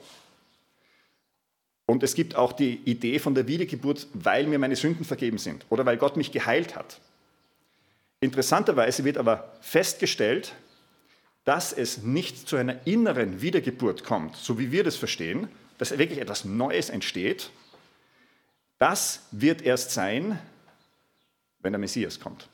Und 1.86 2.04
es 2.04 2.14
gibt 2.14 2.36
auch 2.36 2.52
die 2.52 2.82
Idee 2.84 3.20
von 3.20 3.34
der 3.34 3.48
Wiedergeburt, 3.48 4.08
weil 4.14 4.48
mir 4.48 4.60
meine 4.60 4.76
Sünden 4.76 5.06
vergeben 5.06 5.38
sind 5.38 5.66
oder 5.70 5.86
weil 5.86 5.98
Gott 5.98 6.18
mich 6.18 6.34
geheilt 6.34 6.76
hat. 6.76 7.00
Interessanterweise 8.20 9.06
wird 9.06 9.18
aber 9.18 9.54
festgestellt, 9.62 10.54
dass 11.46 11.72
es 11.72 12.04
nicht 12.04 12.50
zu 12.50 12.58
einer 12.58 12.86
inneren 12.86 13.42
Wiedergeburt 13.42 14.04
kommt, 14.04 14.36
so 14.36 14.60
wie 14.60 14.74
wir 14.74 14.84
das 14.84 14.98
verstehen, 14.98 15.48
dass 15.78 15.98
wirklich 15.98 16.20
etwas 16.20 16.44
Neues 16.44 16.90
entsteht. 16.90 17.50
Das 18.80 19.28
wird 19.32 19.62
erst 19.62 19.92
sein, 19.92 20.40
wenn 21.60 21.74
der 21.74 21.80
Messias 21.80 22.20
kommt. 22.20 22.48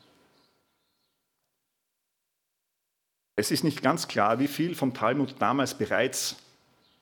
Es 3.35 3.51
ist 3.51 3.63
nicht 3.63 3.81
ganz 3.81 4.07
klar, 4.07 4.39
wie 4.39 4.47
viel 4.47 4.75
vom 4.75 4.93
Talmud 4.93 5.35
damals 5.39 5.77
bereits 5.77 6.37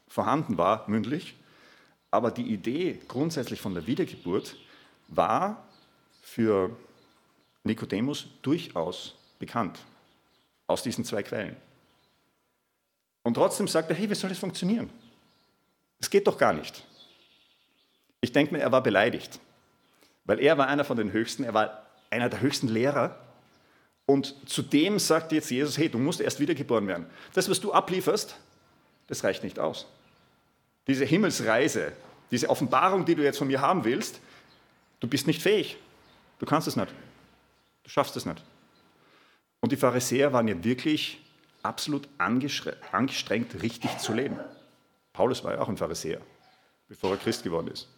vorhanden 0.07 0.57
war, 0.57 0.87
mündlich, 0.89 1.35
aber 2.11 2.31
die 2.31 2.53
Idee 2.53 2.99
grundsätzlich 3.07 3.61
von 3.61 3.73
der 3.73 3.87
Wiedergeburt 3.87 4.57
war 5.07 5.67
für 6.21 6.75
Nikodemus 7.63 8.27
durchaus 8.41 9.15
bekannt 9.39 9.79
aus 10.67 10.83
diesen 10.83 11.05
zwei 11.05 11.23
Quellen. 11.23 11.55
Und 13.23 13.35
trotzdem 13.35 13.67
sagt 13.67 13.89
er, 13.89 13.95
hey, 13.95 14.09
wie 14.09 14.15
soll 14.15 14.29
das 14.29 14.39
funktionieren? 14.39 14.89
Es 15.99 16.09
geht 16.09 16.27
doch 16.27 16.37
gar 16.37 16.51
nicht. 16.51 16.85
Ich 18.23 18.31
denke 18.31 18.53
mir, 18.53 18.61
er 18.61 18.71
war 18.71 18.81
beleidigt, 18.81 19.41
weil 20.23 20.39
er 20.39 20.57
war 20.57 20.67
einer 20.69 20.85
von 20.85 20.95
den 20.95 21.11
Höchsten, 21.11 21.43
er 21.43 21.53
war 21.53 21.83
einer 22.09 22.29
der 22.29 22.39
höchsten 22.39 22.69
Lehrer 22.69 23.19
und 24.05 24.33
zudem 24.49 24.97
sagt 24.97 25.33
jetzt 25.33 25.51
Jesus, 25.51 25.77
hey, 25.77 25.89
du 25.89 25.97
musst 25.97 26.21
erst 26.21 26.39
wiedergeboren 26.39 26.87
werden. 26.87 27.05
Das, 27.33 27.49
was 27.49 27.59
du 27.59 27.73
ablieferst, 27.73 28.37
das 29.07 29.25
reicht 29.25 29.43
nicht 29.43 29.59
aus. 29.59 29.87
Diese 30.87 31.03
Himmelsreise, 31.03 31.91
diese 32.31 32.49
Offenbarung, 32.49 33.03
die 33.03 33.15
du 33.15 33.23
jetzt 33.23 33.39
von 33.39 33.47
mir 33.49 33.59
haben 33.59 33.83
willst, 33.83 34.21
du 35.01 35.07
bist 35.09 35.27
nicht 35.27 35.41
fähig. 35.41 35.75
Du 36.39 36.45
kannst 36.45 36.69
es 36.69 36.77
nicht. 36.77 36.93
Du 37.83 37.89
schaffst 37.89 38.15
es 38.15 38.25
nicht. 38.25 38.41
Und 39.59 39.73
die 39.73 39.77
Pharisäer 39.77 40.31
waren 40.31 40.47
ja 40.47 40.63
wirklich 40.63 41.19
absolut 41.61 42.07
angestrengt, 42.19 43.61
richtig 43.61 43.97
zu 43.97 44.13
leben. 44.13 44.39
Paulus 45.11 45.43
war 45.43 45.55
ja 45.55 45.59
auch 45.59 45.67
ein 45.67 45.75
Pharisäer, 45.75 46.21
bevor 46.87 47.11
er 47.11 47.17
Christ 47.17 47.43
geworden 47.43 47.67
ist. 47.67 47.89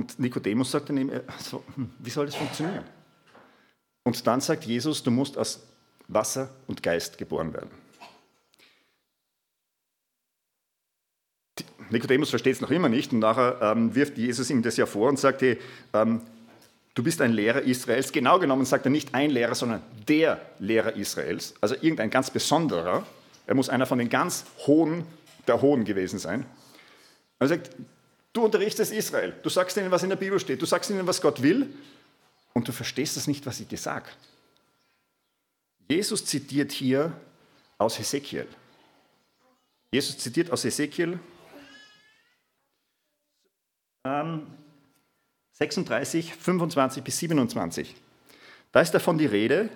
Und 0.00 0.18
Nikodemus 0.18 0.70
sagt 0.70 0.88
dann 0.88 0.96
eben, 0.96 1.10
so, 1.38 1.62
hm, 1.74 1.90
wie 1.98 2.08
soll 2.08 2.24
das 2.24 2.34
funktionieren? 2.34 2.84
Und 4.02 4.26
dann 4.26 4.40
sagt 4.40 4.64
Jesus, 4.64 5.02
du 5.02 5.10
musst 5.10 5.36
aus 5.36 5.60
Wasser 6.08 6.48
und 6.66 6.82
Geist 6.82 7.18
geboren 7.18 7.52
werden. 7.52 7.68
Nikodemus 11.90 12.30
versteht 12.30 12.54
es 12.54 12.62
noch 12.62 12.70
immer 12.70 12.88
nicht 12.88 13.12
und 13.12 13.18
nachher 13.18 13.58
ähm, 13.60 13.94
wirft 13.94 14.16
Jesus 14.16 14.48
ihm 14.48 14.62
das 14.62 14.78
ja 14.78 14.86
vor 14.86 15.10
und 15.10 15.18
sagt, 15.18 15.42
hey, 15.42 15.58
ähm, 15.92 16.22
du 16.94 17.02
bist 17.02 17.20
ein 17.20 17.32
Lehrer 17.32 17.60
Israels. 17.60 18.10
Genau 18.10 18.38
genommen 18.38 18.64
sagt 18.64 18.86
er 18.86 18.90
nicht 18.90 19.14
ein 19.14 19.28
Lehrer, 19.28 19.54
sondern 19.54 19.82
der 20.08 20.40
Lehrer 20.60 20.96
Israels, 20.96 21.52
also 21.60 21.74
irgendein 21.74 22.08
ganz 22.08 22.30
besonderer. 22.30 23.04
Er 23.46 23.54
muss 23.54 23.68
einer 23.68 23.84
von 23.84 23.98
den 23.98 24.08
ganz 24.08 24.46
Hohen 24.66 25.04
der 25.46 25.60
Hohen 25.60 25.84
gewesen 25.84 26.18
sein. 26.18 26.46
Er 27.38 27.48
sagt, 27.48 27.70
du 28.32 28.44
unterrichtest 28.44 28.92
Israel, 28.92 29.34
du 29.42 29.48
sagst 29.48 29.76
ihnen, 29.76 29.90
was 29.90 30.02
in 30.02 30.08
der 30.10 30.16
Bibel 30.16 30.38
steht, 30.38 30.60
du 30.60 30.66
sagst 30.66 30.90
ihnen, 30.90 31.06
was 31.06 31.20
Gott 31.20 31.42
will 31.42 31.72
und 32.52 32.68
du 32.68 32.72
verstehst 32.72 33.16
das 33.16 33.26
nicht, 33.26 33.46
was 33.46 33.60
ich 33.60 33.68
dir 33.68 33.78
sage. 33.78 34.08
Jesus 35.88 36.24
zitiert 36.24 36.72
hier 36.72 37.12
aus 37.78 37.98
Hesekiel. 37.98 38.46
Jesus 39.92 40.18
zitiert 40.18 40.50
aus 40.50 40.62
Hesekiel 40.62 41.18
ähm, 44.04 44.46
36, 45.52 46.34
25 46.34 47.02
bis 47.02 47.18
27. 47.18 47.96
Da 48.72 48.80
ist 48.80 48.92
davon 48.92 49.18
die 49.18 49.26
Rede, 49.26 49.68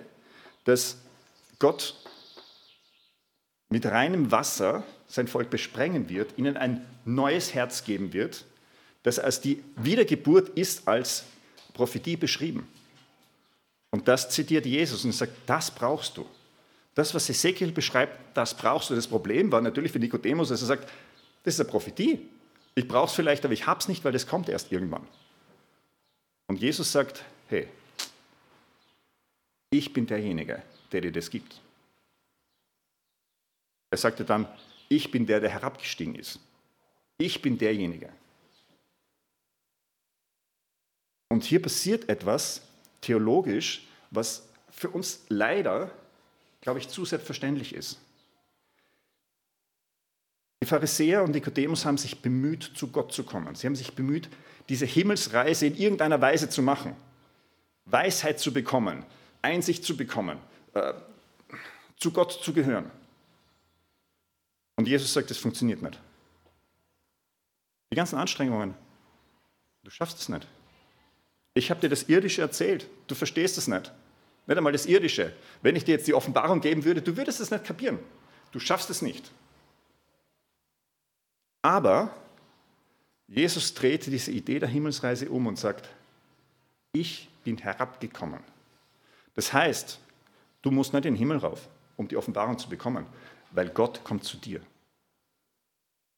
dass 0.63 0.97
Gott 1.59 1.95
mit 3.69 3.85
reinem 3.85 4.31
Wasser 4.31 4.83
sein 5.07 5.27
Volk 5.27 5.49
besprengen 5.49 6.09
wird, 6.09 6.37
ihnen 6.37 6.57
ein 6.57 6.85
neues 7.05 7.53
Herz 7.53 7.83
geben 7.83 8.13
wird, 8.13 8.45
das 9.03 9.19
als 9.19 9.41
die 9.41 9.63
Wiedergeburt 9.75 10.49
ist 10.49 10.87
als 10.87 11.25
Prophetie 11.73 12.17
beschrieben. 12.17 12.67
Und 13.91 14.07
das 14.07 14.29
zitiert 14.29 14.65
Jesus 14.65 15.05
und 15.05 15.11
sagt, 15.11 15.33
das 15.45 15.71
brauchst 15.71 16.17
du. 16.17 16.25
Das, 16.95 17.13
was 17.13 17.29
Ezekiel 17.29 17.71
beschreibt, 17.71 18.35
das 18.35 18.55
brauchst 18.55 18.89
du. 18.89 18.95
Das 18.95 19.07
Problem 19.07 19.51
war 19.51 19.61
natürlich 19.61 19.91
für 19.91 19.99
Nikodemus, 19.99 20.49
dass 20.49 20.61
er 20.61 20.67
sagt, 20.67 20.89
das 21.43 21.53
ist 21.53 21.59
eine 21.59 21.69
Prophetie. 21.69 22.27
Ich 22.73 22.87
brauche 22.87 23.07
es 23.07 23.13
vielleicht, 23.13 23.45
aber 23.45 23.53
ich 23.53 23.67
habe 23.67 23.79
es 23.79 23.87
nicht, 23.87 24.03
weil 24.03 24.11
das 24.11 24.27
kommt 24.27 24.49
erst 24.49 24.71
irgendwann. 24.71 25.07
Und 26.47 26.61
Jesus 26.61 26.91
sagt, 26.91 27.23
hey, 27.47 27.67
ich 29.69 29.93
bin 29.93 30.07
derjenige, 30.07 30.63
der 30.91 31.01
dir 31.01 31.11
das 31.11 31.29
gibt. 31.29 31.61
Er 33.91 33.97
sagte 33.97 34.25
dann, 34.25 34.47
ich 34.89 35.11
bin 35.11 35.25
der, 35.25 35.39
der 35.39 35.49
herabgestiegen 35.49 36.15
ist. 36.15 36.39
Ich 37.17 37.41
bin 37.41 37.57
derjenige. 37.57 38.09
Und 41.29 41.43
hier 41.43 41.61
passiert 41.61 42.09
etwas 42.09 42.61
theologisch, 43.01 43.87
was 44.11 44.47
für 44.69 44.89
uns 44.89 45.21
leider, 45.29 45.91
glaube 46.61 46.79
ich, 46.79 46.89
zu 46.89 47.05
selbstverständlich 47.05 47.73
ist. 47.73 47.99
Die 50.61 50.67
Pharisäer 50.67 51.23
und 51.23 51.31
Nikodemus 51.31 51.85
haben 51.85 51.97
sich 51.97 52.21
bemüht, 52.21 52.71
zu 52.75 52.87
Gott 52.87 53.13
zu 53.13 53.23
kommen. 53.23 53.55
Sie 53.55 53.67
haben 53.67 53.75
sich 53.75 53.93
bemüht, 53.93 54.29
diese 54.69 54.85
Himmelsreise 54.85 55.67
in 55.67 55.75
irgendeiner 55.75 56.19
Weise 56.21 56.49
zu 56.49 56.61
machen, 56.61 56.95
Weisheit 57.85 58.39
zu 58.39 58.51
bekommen, 58.51 59.05
Einsicht 59.41 59.83
zu 59.83 59.95
bekommen, 59.95 60.39
äh, 60.73 60.93
zu 61.97 62.11
Gott 62.11 62.31
zu 62.31 62.51
gehören. 62.53 62.89
Und 64.75 64.87
Jesus 64.87 65.13
sagt, 65.13 65.29
das 65.29 65.37
funktioniert 65.37 65.81
nicht. 65.81 65.99
Die 67.91 67.95
ganzen 67.95 68.17
Anstrengungen, 68.17 68.73
du 69.83 69.89
schaffst 69.89 70.19
es 70.19 70.29
nicht. 70.29 70.47
Ich 71.53 71.69
habe 71.69 71.79
dir 71.79 71.89
das 71.89 72.03
Irdische 72.09 72.41
erzählt, 72.41 72.87
du 73.07 73.15
verstehst 73.15 73.57
es 73.57 73.67
nicht. 73.67 73.91
Nicht 74.47 74.57
einmal 74.57 74.73
das 74.73 74.85
Irdische. 74.85 75.33
Wenn 75.61 75.75
ich 75.75 75.85
dir 75.85 75.93
jetzt 75.93 76.07
die 76.07 76.13
Offenbarung 76.13 76.61
geben 76.61 76.83
würde, 76.83 77.01
du 77.01 77.15
würdest 77.15 77.39
es 77.39 77.51
nicht 77.51 77.63
kapieren. 77.63 77.99
Du 78.51 78.59
schaffst 78.59 78.89
es 78.89 79.01
nicht. 79.01 79.31
Aber 81.61 82.15
Jesus 83.27 83.73
drehte 83.73 84.11
diese 84.11 84.31
Idee 84.31 84.59
der 84.59 84.69
Himmelsreise 84.69 85.29
um 85.29 85.47
und 85.47 85.57
sagt, 85.57 85.89
ich 86.91 87.29
bin 87.43 87.57
herabgekommen. 87.57 88.39
Das 89.33 89.51
heißt, 89.51 89.99
du 90.61 90.71
musst 90.71 90.93
nicht 90.93 91.05
in 91.05 91.13
den 91.13 91.19
Himmel 91.19 91.37
rauf, 91.37 91.67
um 91.97 92.07
die 92.07 92.17
Offenbarung 92.17 92.59
zu 92.59 92.69
bekommen, 92.69 93.05
weil 93.55 93.69
Gott 93.69 94.03
kommt 94.03 94.23
zu 94.23 94.37
dir. 94.37 94.61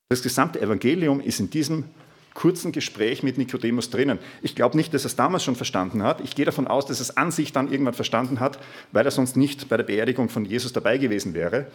Das 0.09 0.21
gesamte 0.21 0.61
Evangelium 0.61 1.19
ist 1.19 1.39
in 1.39 1.49
diesem 1.49 1.85
kurzen 2.33 2.71
Gespräch 2.71 3.23
mit 3.23 3.37
Nikodemus 3.37 3.89
drinnen. 3.89 4.19
Ich 4.41 4.55
glaube 4.55 4.77
nicht, 4.77 4.93
dass 4.93 5.03
er 5.03 5.07
es 5.07 5.15
damals 5.15 5.43
schon 5.43 5.55
verstanden 5.55 6.03
hat. 6.03 6.21
Ich 6.21 6.35
gehe 6.35 6.45
davon 6.45 6.67
aus, 6.67 6.85
dass 6.85 6.99
er 6.99 7.03
es 7.03 7.17
an 7.17 7.31
sich 7.31 7.51
dann 7.51 7.71
irgendwann 7.71 7.95
verstanden 7.95 8.39
hat, 8.39 8.59
weil 8.91 9.05
er 9.05 9.11
sonst 9.11 9.35
nicht 9.35 9.67
bei 9.69 9.77
der 9.77 9.83
Beerdigung 9.83 10.29
von 10.29 10.45
Jesus 10.45 10.71
dabei 10.71 10.99
gewesen 10.99 11.33
wäre. 11.33 11.71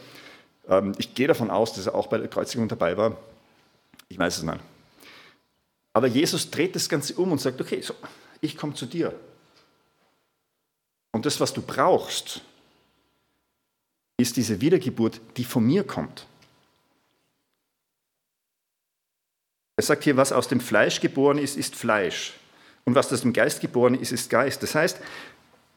Ähm, 0.68 0.92
ich 0.98 1.14
gehe 1.14 1.26
davon 1.26 1.50
aus, 1.50 1.72
dass 1.72 1.86
er 1.86 1.94
auch 1.94 2.06
bei 2.06 2.18
der 2.18 2.28
Kreuzigung 2.28 2.68
dabei 2.68 2.96
war. 2.96 3.16
Ich 4.08 4.18
weiß 4.18 4.38
es 4.38 4.42
nicht. 4.44 4.60
Aber 5.94 6.06
Jesus 6.06 6.50
dreht 6.50 6.76
das 6.76 6.88
Ganze 6.88 7.14
um 7.14 7.32
und 7.32 7.40
sagt, 7.40 7.60
okay, 7.60 7.80
so, 7.82 7.94
ich 8.40 8.56
komme 8.56 8.74
zu 8.74 8.86
dir. 8.86 9.12
Und 11.10 11.26
das, 11.26 11.40
was 11.40 11.52
du 11.52 11.60
brauchst, 11.60 12.40
ist 14.16 14.36
diese 14.36 14.60
Wiedergeburt, 14.60 15.20
die 15.36 15.44
von 15.44 15.64
mir 15.64 15.84
kommt. 15.84 16.26
Er 19.76 19.82
sagt 19.82 20.04
hier, 20.04 20.16
was 20.16 20.32
aus 20.32 20.48
dem 20.48 20.60
Fleisch 20.60 21.00
geboren 21.00 21.38
ist, 21.38 21.56
ist 21.56 21.74
Fleisch. 21.74 22.34
Und 22.84 22.94
was 22.94 23.12
aus 23.12 23.22
dem 23.22 23.32
Geist 23.32 23.60
geboren 23.60 23.94
ist, 23.94 24.12
ist 24.12 24.28
Geist. 24.28 24.62
Das 24.62 24.74
heißt, 24.74 24.98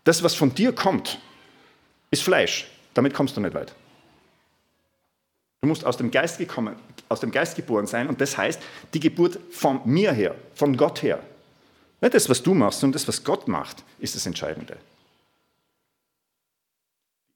das, 0.03 0.21
was 0.21 0.35
von 0.35 0.53
dir 0.53 0.73
kommt, 0.73 1.19
ist 2.11 2.23
Fleisch. 2.23 2.67
Damit 2.93 3.13
kommst 3.13 3.35
du 3.35 3.41
nicht 3.41 3.53
weit. 3.53 3.73
Du 5.61 5.67
musst 5.67 5.85
aus 5.85 5.97
dem 5.97 6.11
Geist, 6.11 6.37
gekommen, 6.37 6.75
aus 7.09 7.19
dem 7.19 7.31
Geist 7.31 7.55
geboren 7.55 7.87
sein 7.87 8.07
und 8.07 8.21
das 8.21 8.37
heißt 8.37 8.61
die 8.93 8.99
Geburt 8.99 9.39
von 9.51 9.81
mir 9.85 10.11
her, 10.11 10.35
von 10.53 10.77
Gott 10.77 11.01
her. 11.01 11.23
Nicht 12.01 12.13
das, 12.13 12.29
was 12.29 12.43
du 12.43 12.53
machst, 12.53 12.81
sondern 12.81 12.93
das, 12.93 13.07
was 13.07 13.23
Gott 13.23 13.47
macht, 13.47 13.83
ist 13.97 14.15
das 14.15 14.27
Entscheidende. 14.27 14.77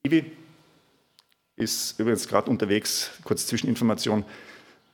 Ivi 0.04 0.30
ist 1.60 2.00
übrigens 2.00 2.26
gerade 2.26 2.50
unterwegs, 2.50 3.10
kurz 3.24 3.46
Zwischeninformation. 3.46 4.24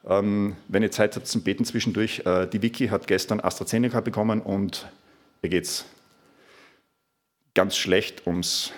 Ähm, 0.05 0.57
wenn 0.69 0.83
ihr 0.83 0.91
Zeit 0.91 1.17
habt 1.17 1.27
zum 1.27 1.43
Beten 1.43 1.65
zwischendurch, 1.65 2.23
äh, 2.27 2.47
die 2.47 2.63
Vicky 2.63 2.89
hat 2.89 3.07
gestern 3.07 3.41
AstraZeneca 3.41 4.01
bekommen 4.01 4.41
und 4.41 4.87
ihr 5.43 5.49
geht 5.49 5.65
es 5.65 5.85
ganz 7.55 7.77
schlecht, 7.77 8.27
um 8.27 8.41
es 8.41 8.73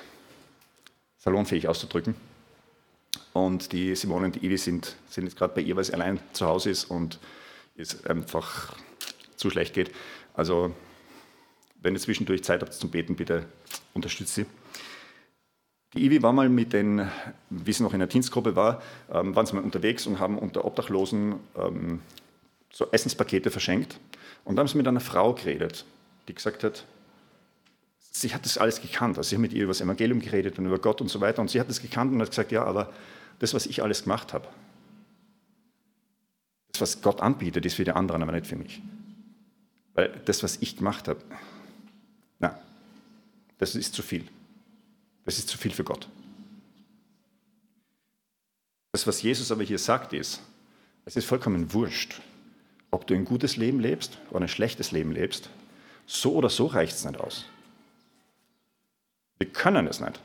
salonfähig 1.18 1.68
auszudrücken. 1.68 2.14
Und 3.32 3.72
die 3.72 3.94
Simone 3.94 4.26
und 4.26 4.36
die 4.36 4.46
Ivi 4.46 4.56
sind, 4.56 4.96
sind 5.08 5.24
jetzt 5.24 5.36
gerade 5.36 5.54
bei 5.54 5.60
ihr, 5.60 5.76
weil 5.76 5.84
sie 5.84 5.94
allein 5.94 6.20
zu 6.32 6.46
Hause 6.46 6.70
ist 6.70 6.84
und 6.84 7.18
es 7.76 8.04
einfach 8.06 8.74
zu 9.36 9.50
schlecht 9.50 9.74
geht. 9.74 9.90
Also, 10.34 10.74
wenn 11.80 11.94
ihr 11.94 12.00
zwischendurch 12.00 12.42
Zeit 12.44 12.62
habt 12.62 12.72
zum 12.72 12.90
Beten, 12.90 13.16
bitte 13.16 13.46
unterstützt 13.94 14.34
sie. 14.34 14.46
Die 15.94 16.04
Ivi 16.04 16.22
war 16.22 16.32
mal 16.32 16.48
mit 16.48 16.72
den, 16.72 17.08
wie 17.48 17.72
sie 17.72 17.82
noch 17.82 17.94
in 17.94 17.98
der 17.98 18.08
Dienstgruppe 18.08 18.54
war, 18.56 18.82
ähm, 19.10 19.34
waren 19.34 19.46
sie 19.46 19.54
mal 19.54 19.64
unterwegs 19.64 20.06
und 20.06 20.18
haben 20.18 20.38
unter 20.38 20.64
Obdachlosen 20.64 21.36
ähm, 21.56 22.00
so 22.70 22.90
Essenspakete 22.90 23.50
verschenkt. 23.50 23.98
Und 24.44 24.56
da 24.56 24.60
haben 24.60 24.68
sie 24.68 24.76
mit 24.76 24.86
einer 24.86 25.00
Frau 25.00 25.32
geredet, 25.32 25.86
die 26.28 26.34
gesagt 26.34 26.62
hat, 26.62 26.84
sie 27.98 28.34
hat 28.34 28.44
das 28.44 28.58
alles 28.58 28.82
gekannt. 28.82 29.16
Also 29.16 29.30
sie 29.30 29.36
haben 29.36 29.42
mit 29.42 29.52
ihr 29.54 29.64
über 29.64 29.70
das 29.70 29.80
Evangelium 29.80 30.20
geredet 30.20 30.58
und 30.58 30.66
über 30.66 30.78
Gott 30.78 31.00
und 31.00 31.08
so 31.08 31.20
weiter. 31.20 31.40
Und 31.40 31.50
sie 31.50 31.58
hat 31.58 31.68
das 31.68 31.80
gekannt 31.80 32.12
und 32.12 32.20
hat 32.20 32.30
gesagt, 32.30 32.52
ja, 32.52 32.64
aber 32.64 32.92
das, 33.38 33.54
was 33.54 33.64
ich 33.64 33.82
alles 33.82 34.02
gemacht 34.02 34.34
habe, 34.34 34.46
das, 36.72 36.82
was 36.82 37.00
Gott 37.00 37.20
anbietet, 37.20 37.64
ist 37.64 37.74
für 37.74 37.84
die 37.84 37.92
anderen, 37.92 38.22
aber 38.22 38.32
nicht 38.32 38.46
für 38.46 38.56
mich. 38.56 38.82
Weil 39.94 40.20
das, 40.26 40.42
was 40.42 40.58
ich 40.60 40.76
gemacht 40.76 41.08
habe, 41.08 41.20
na, 42.38 42.58
das 43.58 43.74
ist 43.74 43.94
zu 43.94 44.02
viel. 44.02 44.28
Das 45.28 45.38
ist 45.38 45.50
zu 45.50 45.58
viel 45.58 45.72
für 45.72 45.84
Gott. 45.84 46.08
Das, 48.92 49.06
was 49.06 49.20
Jesus 49.20 49.52
aber 49.52 49.62
hier 49.62 49.78
sagt, 49.78 50.14
ist, 50.14 50.40
es 51.04 51.16
ist 51.16 51.26
vollkommen 51.26 51.74
wurscht, 51.74 52.22
ob 52.90 53.06
du 53.06 53.12
ein 53.12 53.26
gutes 53.26 53.58
Leben 53.58 53.78
lebst 53.78 54.16
oder 54.30 54.46
ein 54.46 54.48
schlechtes 54.48 54.90
Leben 54.90 55.12
lebst. 55.12 55.50
So 56.06 56.32
oder 56.32 56.48
so 56.48 56.64
reicht 56.64 56.96
es 56.96 57.04
nicht 57.04 57.20
aus. 57.20 57.44
Wir 59.36 59.50
können 59.50 59.86
es 59.86 60.00
nicht 60.00 60.18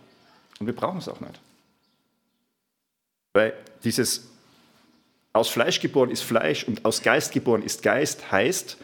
und 0.61 0.67
wir 0.67 0.73
brauchen 0.73 0.99
es 0.99 1.09
auch 1.09 1.19
nicht. 1.19 1.37
Weil 3.33 3.53
dieses 3.83 4.29
aus 5.33 5.49
Fleisch 5.49 5.81
geboren 5.81 6.11
ist 6.11 6.21
Fleisch 6.21 6.63
und 6.63 6.85
aus 6.85 7.01
Geist 7.01 7.33
geboren 7.33 7.61
ist 7.61 7.83
Geist 7.83 8.31
heißt, 8.31 8.77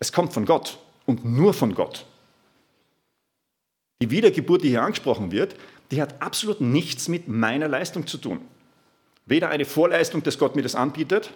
Es 0.00 0.10
kommt 0.10 0.32
von 0.32 0.46
Gott 0.46 0.80
und 1.06 1.24
nur 1.24 1.54
von 1.54 1.76
Gott. 1.76 2.06
Die 4.02 4.10
Wiedergeburt, 4.10 4.62
die 4.62 4.70
hier 4.70 4.82
angesprochen 4.82 5.30
wird, 5.30 5.56
die 5.90 6.00
hat 6.00 6.22
absolut 6.22 6.60
nichts 6.60 7.08
mit 7.08 7.28
meiner 7.28 7.68
Leistung 7.68 8.06
zu 8.06 8.18
tun. 8.18 8.40
Weder 9.26 9.50
eine 9.50 9.64
Vorleistung, 9.64 10.22
dass 10.22 10.38
Gott 10.38 10.56
mir 10.56 10.62
das 10.62 10.74
anbietet, 10.74 11.32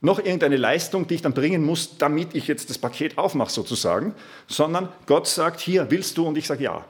noch 0.00 0.18
irgendeine 0.18 0.56
Leistung, 0.56 1.06
die 1.06 1.14
ich 1.14 1.22
dann 1.22 1.34
bringen 1.34 1.64
muss, 1.64 1.96
damit 1.98 2.34
ich 2.34 2.46
jetzt 2.46 2.68
das 2.68 2.78
Paket 2.78 3.16
aufmache 3.16 3.50
sozusagen, 3.50 4.14
sondern 4.46 4.88
Gott 5.06 5.26
sagt, 5.26 5.60
hier 5.60 5.90
willst 5.90 6.18
du 6.18 6.26
und 6.26 6.36
ich 6.36 6.46
sage 6.46 6.64
ja. 6.64 6.84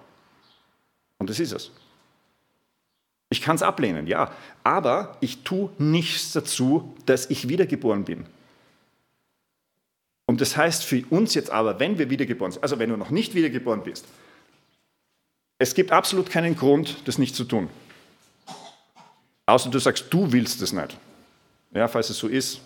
Und 1.19 1.31
das 1.31 1.39
ist 1.39 1.53
es. 1.53 1.71
Ich 3.31 3.41
kann 3.41 3.57
es 3.57 3.63
ablehnen, 3.63 4.07
ja, 4.07 4.33
aber 4.63 5.17
ich 5.21 5.43
tue 5.43 5.71
nichts 5.79 6.33
dazu, 6.33 6.95
dass 7.07 7.31
ich 7.31 7.49
wiedergeboren 7.49 8.05
bin. 8.05 8.27
Und 10.27 10.41
das 10.41 10.57
heißt 10.57 10.85
für 10.85 11.05
uns 11.11 11.35
jetzt 11.35 11.51
aber, 11.51 11.81
wenn 11.81 11.99
wir 11.99 12.11
wiedergeboren 12.11 12.53
sind, 12.53 12.63
also 12.63 12.79
wenn 12.79 12.91
du 12.91 12.97
noch 12.97 13.11
nicht 13.11 13.35
wiedergeboren 13.35 13.83
bist, 13.83 14.07
es 15.65 15.75
gibt 15.75 15.93
absolut 15.93 16.29
keinen 16.29 16.57
Grund, 16.57 16.99
das 17.07 17.17
nicht 17.17 17.35
zu 17.35 17.45
tun. 17.45 17.71
Außer 19.47 19.71
du 19.71 19.79
sagst, 19.79 20.07
du 20.11 20.31
willst 20.31 20.61
es 20.61 20.75
nicht. 20.75 20.99
Ja, 21.73 21.89
falls 21.89 22.11
es 22.11 22.19
so 22.19 22.29
ist, 22.29 22.61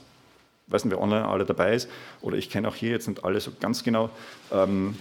weiß 0.66 0.84
nicht, 0.84 0.90
wer 0.90 1.00
online 1.00 1.24
alle 1.24 1.44
dabei 1.44 1.74
ist, 1.74 1.88
oder 2.22 2.36
ich 2.36 2.50
kenne 2.50 2.66
auch 2.66 2.74
hier 2.74 2.90
jetzt 2.90 3.06
nicht 3.06 3.22
alle 3.22 3.40
so 3.40 3.52
ganz 3.60 3.84
genau. 3.84 4.10
Ähm, 4.50 4.96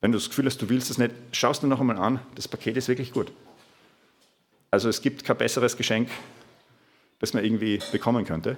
wenn 0.00 0.12
du 0.12 0.18
das 0.18 0.28
Gefühl 0.28 0.46
hast, 0.46 0.62
du 0.62 0.68
willst 0.68 0.90
es 0.90 0.98
nicht, 0.98 1.12
schaust 1.32 1.64
du 1.64 1.66
noch 1.66 1.80
einmal 1.80 1.98
an, 1.98 2.20
das 2.36 2.46
Paket 2.46 2.76
ist 2.76 2.86
wirklich 2.86 3.12
gut. 3.12 3.32
Also 4.70 4.88
es 4.88 5.02
gibt 5.02 5.24
kein 5.24 5.36
besseres 5.36 5.76
Geschenk, 5.76 6.08
das 7.18 7.34
man 7.34 7.44
irgendwie 7.44 7.80
bekommen 7.90 8.24
könnte. 8.24 8.56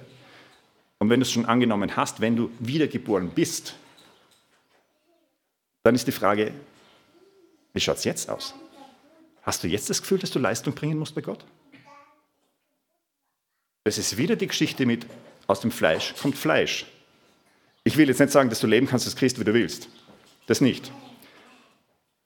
Und 0.99 1.09
wenn 1.09 1.19
du 1.19 1.23
es 1.23 1.31
schon 1.31 1.47
angenommen 1.47 1.95
hast, 1.95 2.21
wenn 2.21 2.35
du 2.35 2.51
wiedergeboren 2.59 3.31
bist, 3.31 3.73
dann 5.81 5.95
ist 5.95 6.05
die 6.05 6.11
Frage, 6.11 6.53
wie 7.73 7.79
schaut 7.79 7.97
es 7.97 8.03
jetzt 8.03 8.29
aus? 8.29 8.53
Hast 9.43 9.63
du 9.63 9.67
jetzt 9.67 9.89
das 9.89 10.01
Gefühl, 10.01 10.19
dass 10.19 10.31
du 10.31 10.39
Leistung 10.39 10.73
bringen 10.73 10.97
musst 10.99 11.15
bei 11.15 11.21
Gott? 11.21 11.45
Das 13.83 13.97
ist 13.97 14.17
wieder 14.17 14.35
die 14.35 14.47
Geschichte 14.47 14.85
mit, 14.85 15.05
aus 15.47 15.61
dem 15.61 15.71
Fleisch 15.71 16.13
kommt 16.21 16.37
Fleisch. 16.37 16.85
Ich 17.85 17.95
will 17.95 18.09
jetzt 18.09 18.19
nicht 18.19 18.33
sagen, 18.33 18.49
dass 18.49 18.59
du 18.59 18.67
leben 18.67 18.87
kannst 18.87 19.05
als 19.05 19.15
Christ, 19.15 19.39
wie 19.39 19.45
du 19.45 19.53
willst. 19.53 19.87
Das 20.45 20.59
nicht. 20.59 20.91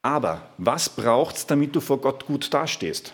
Aber 0.01 0.50
was 0.57 0.89
braucht 0.89 1.36
es, 1.36 1.45
damit 1.45 1.75
du 1.75 1.79
vor 1.79 2.01
Gott 2.01 2.25
gut 2.25 2.51
dastehst? 2.51 3.13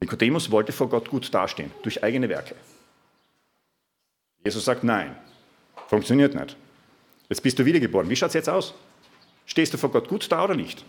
Nikodemus 0.00 0.50
wollte 0.50 0.72
vor 0.72 0.90
Gott 0.90 1.08
gut 1.08 1.32
dastehen, 1.32 1.72
durch 1.82 2.04
eigene 2.04 2.28
Werke. 2.28 2.54
Jesus 4.44 4.64
sagt, 4.64 4.84
nein, 4.84 5.16
funktioniert 5.88 6.34
nicht. 6.34 6.54
Jetzt 7.30 7.42
bist 7.42 7.58
du 7.58 7.64
wiedergeboren. 7.64 8.08
Wie 8.10 8.16
schaut 8.16 8.28
es 8.28 8.34
jetzt 8.34 8.48
aus? 8.48 8.74
Stehst 9.46 9.72
du 9.72 9.78
vor 9.78 9.90
Gott 9.90 10.08
gut 10.08 10.30
da 10.30 10.44
oder 10.44 10.54
nicht? 10.54 10.84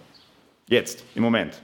Jetzt, 0.67 1.03
im 1.15 1.23
Moment. 1.23 1.61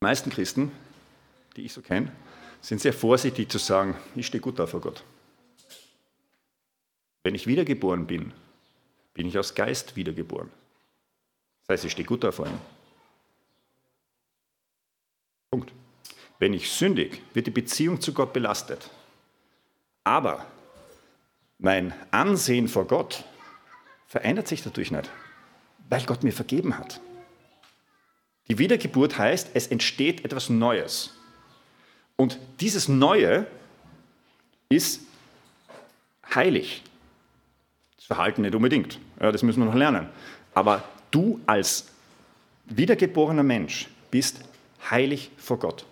Die 0.00 0.06
meisten 0.06 0.30
Christen, 0.30 0.72
die 1.56 1.62
ich 1.62 1.72
so 1.72 1.80
kenne, 1.80 2.12
sind 2.60 2.80
sehr 2.80 2.92
vorsichtig 2.92 3.50
zu 3.50 3.58
sagen, 3.58 3.96
ich 4.16 4.26
stehe 4.26 4.40
gut 4.40 4.58
da 4.58 4.66
vor 4.66 4.80
Gott. 4.80 5.02
Wenn 7.22 7.34
ich 7.34 7.46
wiedergeboren 7.46 8.06
bin, 8.06 8.32
bin 9.14 9.26
ich 9.26 9.38
aus 9.38 9.54
Geist 9.54 9.96
wiedergeboren. 9.96 10.50
Das 11.66 11.74
heißt, 11.74 11.84
ich 11.84 11.92
stehe 11.92 12.06
gut 12.06 12.24
da 12.24 12.32
vor 12.32 12.46
ihm. 12.46 12.58
Punkt. 15.50 15.72
Wenn 16.38 16.54
ich 16.54 16.70
sündig, 16.70 17.22
wird 17.34 17.46
die 17.46 17.50
Beziehung 17.50 18.00
zu 18.00 18.14
Gott 18.14 18.32
belastet. 18.32 18.88
Aber 20.04 20.46
mein 21.60 21.92
Ansehen 22.10 22.68
vor 22.68 22.86
Gott 22.86 23.24
verändert 24.06 24.48
sich 24.48 24.62
dadurch 24.62 24.90
nicht, 24.90 25.10
weil 25.88 26.02
Gott 26.04 26.24
mir 26.24 26.32
vergeben 26.32 26.78
hat. 26.78 27.00
Die 28.48 28.58
Wiedergeburt 28.58 29.18
heißt, 29.18 29.50
es 29.54 29.68
entsteht 29.68 30.24
etwas 30.24 30.48
Neues. 30.48 31.14
Und 32.16 32.38
dieses 32.60 32.88
Neue 32.88 33.46
ist 34.68 35.02
heilig. 36.34 36.82
Das 37.96 38.06
Verhalten 38.06 38.42
nicht 38.42 38.54
unbedingt, 38.54 38.98
ja, 39.20 39.30
das 39.30 39.42
müssen 39.42 39.60
wir 39.60 39.66
noch 39.66 39.74
lernen. 39.74 40.08
Aber 40.54 40.82
du 41.10 41.40
als 41.46 41.88
wiedergeborener 42.64 43.42
Mensch 43.42 43.88
bist 44.10 44.40
heilig 44.90 45.30
vor 45.36 45.58
Gott. 45.58 45.84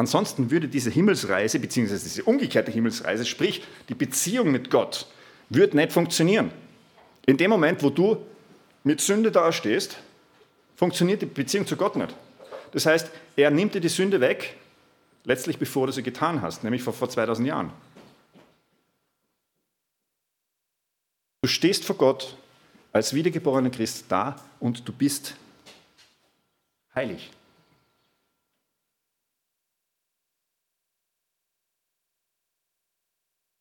Ansonsten 0.00 0.50
würde 0.50 0.66
diese 0.66 0.88
Himmelsreise, 0.88 1.58
beziehungsweise 1.58 2.04
diese 2.04 2.24
umgekehrte 2.24 2.72
Himmelsreise, 2.72 3.26
sprich 3.26 3.62
die 3.90 3.94
Beziehung 3.94 4.50
mit 4.50 4.70
Gott, 4.70 5.06
würde 5.50 5.76
nicht 5.76 5.92
funktionieren. 5.92 6.52
In 7.26 7.36
dem 7.36 7.50
Moment, 7.50 7.82
wo 7.82 7.90
du 7.90 8.16
mit 8.82 9.02
Sünde 9.02 9.30
dastehst, 9.30 9.98
funktioniert 10.74 11.20
die 11.20 11.26
Beziehung 11.26 11.66
zu 11.66 11.76
Gott 11.76 11.96
nicht. 11.96 12.16
Das 12.72 12.86
heißt, 12.86 13.10
er 13.36 13.50
nimmt 13.50 13.74
dir 13.74 13.82
die 13.82 13.90
Sünde 13.90 14.22
weg, 14.22 14.56
letztlich 15.24 15.58
bevor 15.58 15.86
du 15.86 15.92
sie 15.92 16.02
getan 16.02 16.40
hast, 16.40 16.64
nämlich 16.64 16.82
vor, 16.82 16.94
vor 16.94 17.10
2000 17.10 17.46
Jahren. 17.46 17.70
Du 21.42 21.48
stehst 21.50 21.84
vor 21.84 21.96
Gott 21.96 22.38
als 22.90 23.12
wiedergeborener 23.12 23.68
Christ 23.68 24.06
da 24.08 24.36
und 24.60 24.88
du 24.88 24.94
bist 24.94 25.36
heilig. 26.94 27.30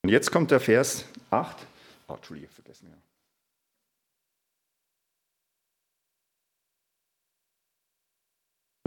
Und 0.09 0.13
jetzt 0.13 0.31
kommt 0.31 0.49
der 0.49 0.59
Vers 0.59 1.05
8. 1.29 1.55
Oh, 2.07 2.15
Entschuldige, 2.15 2.47
vergessen. 2.47 2.87
Ja. 2.89 2.97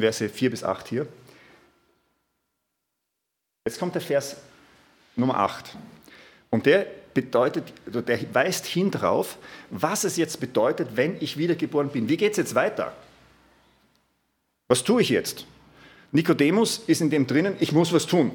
Verse 0.00 0.28
4 0.28 0.50
bis 0.50 0.64
8 0.64 0.88
hier. 0.88 1.06
Jetzt 3.64 3.78
kommt 3.78 3.94
der 3.94 4.02
Vers 4.02 4.36
Nummer 5.14 5.36
8. 5.36 5.76
Und 6.50 6.66
der 6.66 6.88
bedeutet, 7.14 7.72
der 7.86 8.34
weist 8.34 8.66
hin 8.66 8.90
drauf, 8.90 9.38
was 9.70 10.02
es 10.02 10.16
jetzt 10.16 10.40
bedeutet, 10.40 10.96
wenn 10.96 11.22
ich 11.22 11.36
wiedergeboren 11.36 11.90
bin. 11.90 12.08
Wie 12.08 12.16
geht 12.16 12.32
es 12.32 12.38
jetzt 12.38 12.56
weiter? 12.56 12.96
Was 14.66 14.82
tue 14.82 15.02
ich 15.02 15.10
jetzt? 15.10 15.46
Nikodemus 16.10 16.78
ist 16.78 17.00
in 17.00 17.10
dem 17.10 17.28
drinnen, 17.28 17.54
ich 17.60 17.70
muss 17.70 17.92
was 17.92 18.06
tun. 18.06 18.32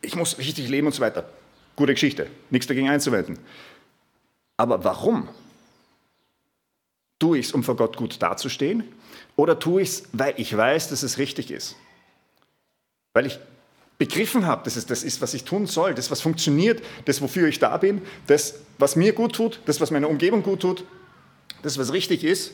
Ich 0.00 0.16
muss 0.16 0.38
richtig 0.38 0.70
leben 0.70 0.86
und 0.86 0.94
so 0.94 1.02
weiter. 1.02 1.30
Gute 1.76 1.94
Geschichte, 1.94 2.28
nichts 2.50 2.66
dagegen 2.66 2.88
einzuwenden. 2.88 3.38
Aber 4.56 4.84
warum? 4.84 5.28
Tue 7.18 7.38
ich 7.38 7.46
es, 7.46 7.52
um 7.52 7.64
vor 7.64 7.76
Gott 7.76 7.96
gut 7.96 8.20
dazustehen? 8.20 8.84
Oder 9.36 9.58
tue 9.58 9.82
ich 9.82 9.88
es, 9.88 10.02
weil 10.12 10.34
ich 10.36 10.56
weiß, 10.56 10.88
dass 10.88 11.02
es 11.02 11.18
richtig 11.18 11.50
ist? 11.50 11.76
Weil 13.14 13.26
ich 13.26 13.38
begriffen 13.98 14.46
habe, 14.46 14.64
dass 14.64 14.76
es 14.76 14.86
das 14.86 15.04
ist, 15.04 15.22
was 15.22 15.32
ich 15.32 15.44
tun 15.44 15.66
soll, 15.66 15.94
das, 15.94 16.10
was 16.10 16.20
funktioniert, 16.20 16.82
das, 17.04 17.22
wofür 17.22 17.46
ich 17.46 17.58
da 17.58 17.76
bin, 17.76 18.02
das, 18.26 18.56
was 18.78 18.96
mir 18.96 19.12
gut 19.12 19.34
tut, 19.34 19.60
das, 19.66 19.80
was 19.80 19.90
meiner 19.90 20.08
Umgebung 20.08 20.42
gut 20.42 20.60
tut, 20.60 20.84
das, 21.62 21.78
was 21.78 21.92
richtig 21.92 22.24
ist. 22.24 22.52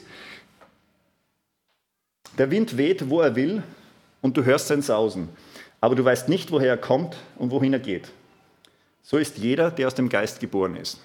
Der 2.36 2.50
Wind 2.50 2.76
weht, 2.76 3.08
wo 3.08 3.20
er 3.20 3.34
will, 3.34 3.62
und 4.20 4.36
du 4.36 4.44
hörst 4.44 4.66
sein 4.66 4.82
Sausen, 4.82 5.28
aber 5.80 5.94
du 5.94 6.04
weißt 6.04 6.28
nicht, 6.28 6.50
woher 6.50 6.70
er 6.70 6.76
kommt 6.76 7.16
und 7.36 7.50
wohin 7.50 7.72
er 7.72 7.78
geht. 7.78 8.10
So 9.10 9.16
ist 9.16 9.38
jeder, 9.38 9.70
der 9.70 9.86
aus 9.86 9.94
dem 9.94 10.10
Geist 10.10 10.38
geboren 10.38 10.76
ist. 10.76 11.00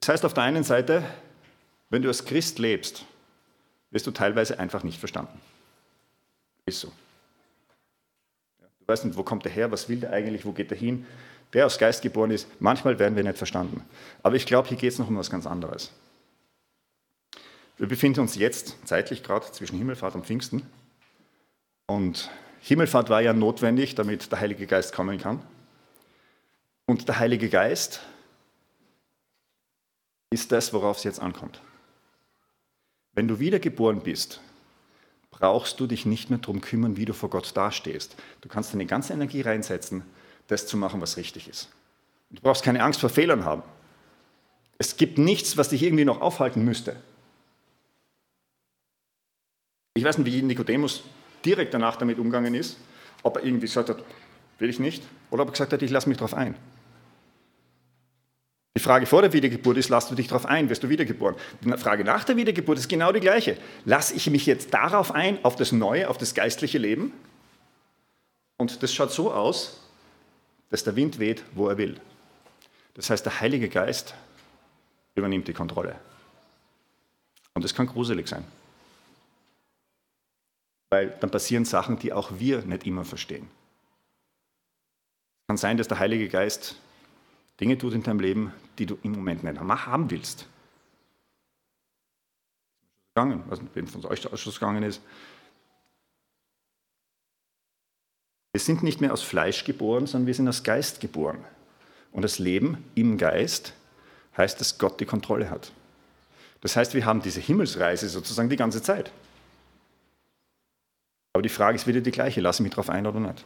Das 0.00 0.08
heißt 0.08 0.24
auf 0.24 0.32
der 0.32 0.44
einen 0.44 0.64
Seite, 0.64 1.04
wenn 1.90 2.00
du 2.00 2.08
als 2.08 2.24
Christ 2.24 2.58
lebst, 2.58 3.04
wirst 3.90 4.06
du 4.06 4.10
teilweise 4.10 4.58
einfach 4.58 4.82
nicht 4.82 4.98
verstanden. 4.98 5.38
Ist 6.64 6.80
so. 6.80 6.88
Du 8.80 8.86
weißt 8.86 9.04
nicht, 9.04 9.18
wo 9.18 9.22
kommt 9.22 9.44
er 9.44 9.52
her, 9.52 9.70
was 9.70 9.90
will 9.90 10.00
der 10.00 10.10
eigentlich, 10.10 10.46
wo 10.46 10.52
geht 10.52 10.72
er 10.72 10.78
hin. 10.78 11.04
Der 11.52 11.66
aus 11.66 11.76
Geist 11.76 12.00
geboren 12.00 12.30
ist, 12.30 12.48
manchmal 12.62 12.98
werden 12.98 13.14
wir 13.14 13.22
nicht 13.22 13.36
verstanden. 13.36 13.84
Aber 14.22 14.36
ich 14.36 14.46
glaube, 14.46 14.68
hier 14.68 14.78
geht 14.78 14.94
es 14.94 14.98
noch 14.98 15.08
um 15.08 15.18
was 15.18 15.28
ganz 15.28 15.46
anderes. 15.46 15.92
Wir 17.76 17.88
befinden 17.88 18.20
uns 18.20 18.36
jetzt 18.36 18.74
zeitlich 18.86 19.22
gerade 19.22 19.52
zwischen 19.52 19.76
Himmelfahrt 19.76 20.14
und 20.14 20.24
Pfingsten. 20.24 20.62
Und 21.84 22.30
Himmelfahrt 22.62 23.10
war 23.10 23.20
ja 23.20 23.34
notwendig, 23.34 23.96
damit 23.96 24.32
der 24.32 24.40
Heilige 24.40 24.66
Geist 24.66 24.94
kommen 24.94 25.18
kann. 25.18 25.42
Und 26.88 27.06
der 27.06 27.18
Heilige 27.18 27.50
Geist 27.50 28.00
ist 30.30 30.50
das, 30.52 30.72
worauf 30.72 30.96
es 30.96 31.04
jetzt 31.04 31.20
ankommt. 31.20 31.60
Wenn 33.12 33.28
du 33.28 33.38
wiedergeboren 33.38 34.00
bist, 34.00 34.40
brauchst 35.30 35.80
du 35.80 35.86
dich 35.86 36.06
nicht 36.06 36.30
mehr 36.30 36.38
darum 36.38 36.62
kümmern, 36.62 36.96
wie 36.96 37.04
du 37.04 37.12
vor 37.12 37.28
Gott 37.28 37.54
dastehst. 37.54 38.16
Du 38.40 38.48
kannst 38.48 38.72
deine 38.72 38.86
ganze 38.86 39.12
Energie 39.12 39.42
reinsetzen, 39.42 40.02
das 40.46 40.66
zu 40.66 40.78
machen, 40.78 41.02
was 41.02 41.18
richtig 41.18 41.46
ist. 41.46 41.68
Du 42.30 42.40
brauchst 42.40 42.64
keine 42.64 42.82
Angst 42.82 43.00
vor 43.00 43.10
Fehlern 43.10 43.44
haben. 43.44 43.62
Es 44.78 44.96
gibt 44.96 45.18
nichts, 45.18 45.58
was 45.58 45.68
dich 45.68 45.82
irgendwie 45.82 46.06
noch 46.06 46.22
aufhalten 46.22 46.64
müsste. 46.64 46.96
Ich 49.92 50.04
weiß 50.04 50.16
nicht, 50.16 50.32
wie 50.32 50.40
Nikodemus 50.40 51.02
direkt 51.44 51.74
danach 51.74 51.96
damit 51.96 52.18
umgegangen 52.18 52.54
ist, 52.54 52.78
ob 53.22 53.36
er 53.36 53.44
irgendwie 53.44 53.66
gesagt 53.66 53.90
hat, 53.90 54.02
will 54.58 54.70
ich 54.70 54.78
nicht, 54.78 55.02
oder 55.30 55.42
ob 55.42 55.50
er 55.50 55.52
gesagt 55.52 55.74
hat, 55.74 55.82
ich 55.82 55.90
lasse 55.90 56.08
mich 56.08 56.16
darauf 56.16 56.32
ein. 56.32 56.56
Die 58.78 58.84
Frage 58.84 59.06
vor 59.06 59.22
der 59.22 59.32
Wiedergeburt 59.32 59.76
ist, 59.76 59.88
lass 59.88 60.08
du 60.08 60.14
dich 60.14 60.28
darauf 60.28 60.46
ein, 60.46 60.68
wirst 60.68 60.84
du 60.84 60.88
wiedergeboren. 60.88 61.34
Die 61.62 61.76
Frage 61.78 62.04
nach 62.04 62.22
der 62.22 62.36
Wiedergeburt 62.36 62.78
ist 62.78 62.88
genau 62.88 63.10
die 63.10 63.18
gleiche. 63.18 63.58
Lass 63.84 64.12
ich 64.12 64.30
mich 64.30 64.46
jetzt 64.46 64.72
darauf 64.72 65.10
ein, 65.10 65.44
auf 65.44 65.56
das 65.56 65.72
Neue, 65.72 66.08
auf 66.08 66.16
das 66.16 66.32
geistliche 66.32 66.78
Leben? 66.78 67.12
Und 68.56 68.80
das 68.80 68.94
schaut 68.94 69.10
so 69.10 69.32
aus, 69.32 69.80
dass 70.70 70.84
der 70.84 70.94
Wind 70.94 71.18
weht, 71.18 71.42
wo 71.56 71.68
er 71.68 71.76
will. 71.76 72.00
Das 72.94 73.10
heißt, 73.10 73.26
der 73.26 73.40
Heilige 73.40 73.68
Geist 73.68 74.14
übernimmt 75.16 75.48
die 75.48 75.54
Kontrolle. 75.54 75.96
Und 77.54 77.64
das 77.64 77.74
kann 77.74 77.88
gruselig 77.88 78.28
sein. 78.28 78.44
Weil 80.90 81.16
dann 81.18 81.32
passieren 81.32 81.64
Sachen, 81.64 81.98
die 81.98 82.12
auch 82.12 82.30
wir 82.38 82.62
nicht 82.62 82.86
immer 82.86 83.04
verstehen. 83.04 83.48
Es 85.40 85.46
kann 85.48 85.56
sein, 85.56 85.78
dass 85.78 85.88
der 85.88 85.98
Heilige 85.98 86.28
Geist 86.28 86.76
Dinge 87.60 87.76
tut 87.76 87.92
in 87.94 88.02
deinem 88.02 88.20
Leben, 88.20 88.52
die 88.78 88.86
du 88.86 88.98
im 89.02 89.12
Moment 89.12 89.42
nicht 89.42 89.58
haben 89.58 90.10
willst. 90.10 90.46
Gegangen, 93.14 93.42
was 93.48 93.60
wem 93.74 93.88
von 93.88 94.04
euch 94.06 94.32
Ausschuss 94.32 94.60
gegangen 94.60 94.84
ist. 94.84 95.00
Wir 98.52 98.60
sind 98.60 98.82
nicht 98.82 99.00
mehr 99.00 99.12
aus 99.12 99.22
Fleisch 99.22 99.64
geboren, 99.64 100.06
sondern 100.06 100.26
wir 100.26 100.34
sind 100.34 100.48
aus 100.48 100.62
Geist 100.62 101.00
geboren. 101.00 101.44
Und 102.12 102.22
das 102.22 102.38
Leben 102.38 102.84
im 102.94 103.18
Geist 103.18 103.74
heißt, 104.36 104.60
dass 104.60 104.78
Gott 104.78 105.00
die 105.00 105.04
Kontrolle 105.04 105.50
hat. 105.50 105.72
Das 106.60 106.76
heißt, 106.76 106.94
wir 106.94 107.04
haben 107.04 107.22
diese 107.22 107.40
Himmelsreise 107.40 108.08
sozusagen 108.08 108.48
die 108.48 108.56
ganze 108.56 108.82
Zeit. 108.82 109.12
Aber 111.32 111.42
die 111.42 111.48
Frage 111.48 111.76
ist 111.76 111.86
wieder 111.86 112.00
die 112.00 112.10
gleiche, 112.10 112.40
lasse 112.40 112.62
ich 112.62 112.64
mich 112.64 112.70
darauf 112.70 112.90
ein 112.90 113.06
oder 113.06 113.20
nicht. 113.20 113.44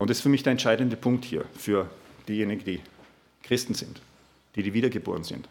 Und 0.00 0.08
das 0.08 0.16
ist 0.16 0.22
für 0.22 0.30
mich 0.30 0.42
der 0.42 0.52
entscheidende 0.52 0.96
Punkt 0.96 1.26
hier, 1.26 1.44
für 1.54 1.90
diejenigen, 2.26 2.64
die 2.64 2.80
Christen 3.42 3.74
sind, 3.74 4.00
die, 4.54 4.62
die 4.62 4.72
wiedergeboren 4.72 5.24
sind. 5.24 5.46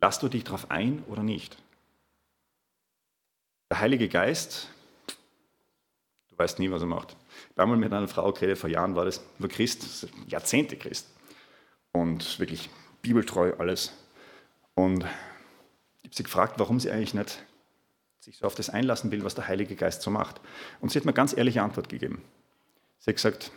Lass 0.00 0.18
du 0.18 0.30
dich 0.30 0.44
darauf 0.44 0.70
ein 0.70 1.04
oder 1.06 1.22
nicht? 1.22 1.58
Der 3.68 3.80
Heilige 3.80 4.08
Geist, 4.08 4.70
du 6.30 6.38
weißt 6.38 6.58
nie, 6.58 6.70
was 6.70 6.80
er 6.80 6.86
macht. 6.86 7.18
Ich 7.50 7.50
habe 7.50 7.64
einmal 7.64 7.76
mit 7.76 7.92
einer 7.92 8.08
Frau 8.08 8.32
geredet, 8.32 8.56
vor 8.56 8.70
Jahren 8.70 8.96
war 8.96 9.04
das, 9.04 9.20
nur 9.38 9.50
Christ, 9.50 10.08
Jahrzehnte 10.26 10.76
Christ. 10.76 11.06
Und 11.92 12.38
wirklich 12.38 12.70
bibeltreu 13.02 13.52
alles. 13.58 13.92
Und 14.74 15.04
ich 16.00 16.04
habe 16.04 16.14
sie 16.14 16.22
gefragt, 16.22 16.54
warum 16.56 16.80
sie 16.80 16.90
eigentlich 16.90 17.12
nicht 17.12 17.44
sich 18.20 18.38
so 18.38 18.46
auf 18.46 18.54
das 18.54 18.70
einlassen 18.70 19.10
will, 19.10 19.22
was 19.22 19.34
der 19.34 19.48
Heilige 19.48 19.76
Geist 19.76 20.00
so 20.00 20.10
macht. 20.10 20.40
Und 20.80 20.90
sie 20.90 20.98
hat 20.98 21.04
mir 21.04 21.12
ganz 21.12 21.36
ehrliche 21.36 21.60
Antwort 21.60 21.90
gegeben. 21.90 22.22
Sie 23.00 23.10
hat 23.10 23.16
gesagt, 23.16 23.50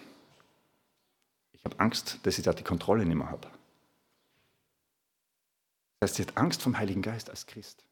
ich 1.51 1.63
habe 1.63 1.79
Angst, 1.79 2.19
dass 2.23 2.37
ich 2.37 2.43
da 2.43 2.53
die 2.53 2.63
Kontrolle 2.63 3.05
nicht 3.05 3.15
mehr 3.15 3.29
habe. 3.29 3.47
Das 5.99 6.09
heißt, 6.09 6.15
sie 6.15 6.23
hat 6.23 6.37
Angst 6.37 6.61
vom 6.61 6.77
Heiligen 6.77 7.01
Geist 7.01 7.29
als 7.29 7.45
Christ. 7.45 7.83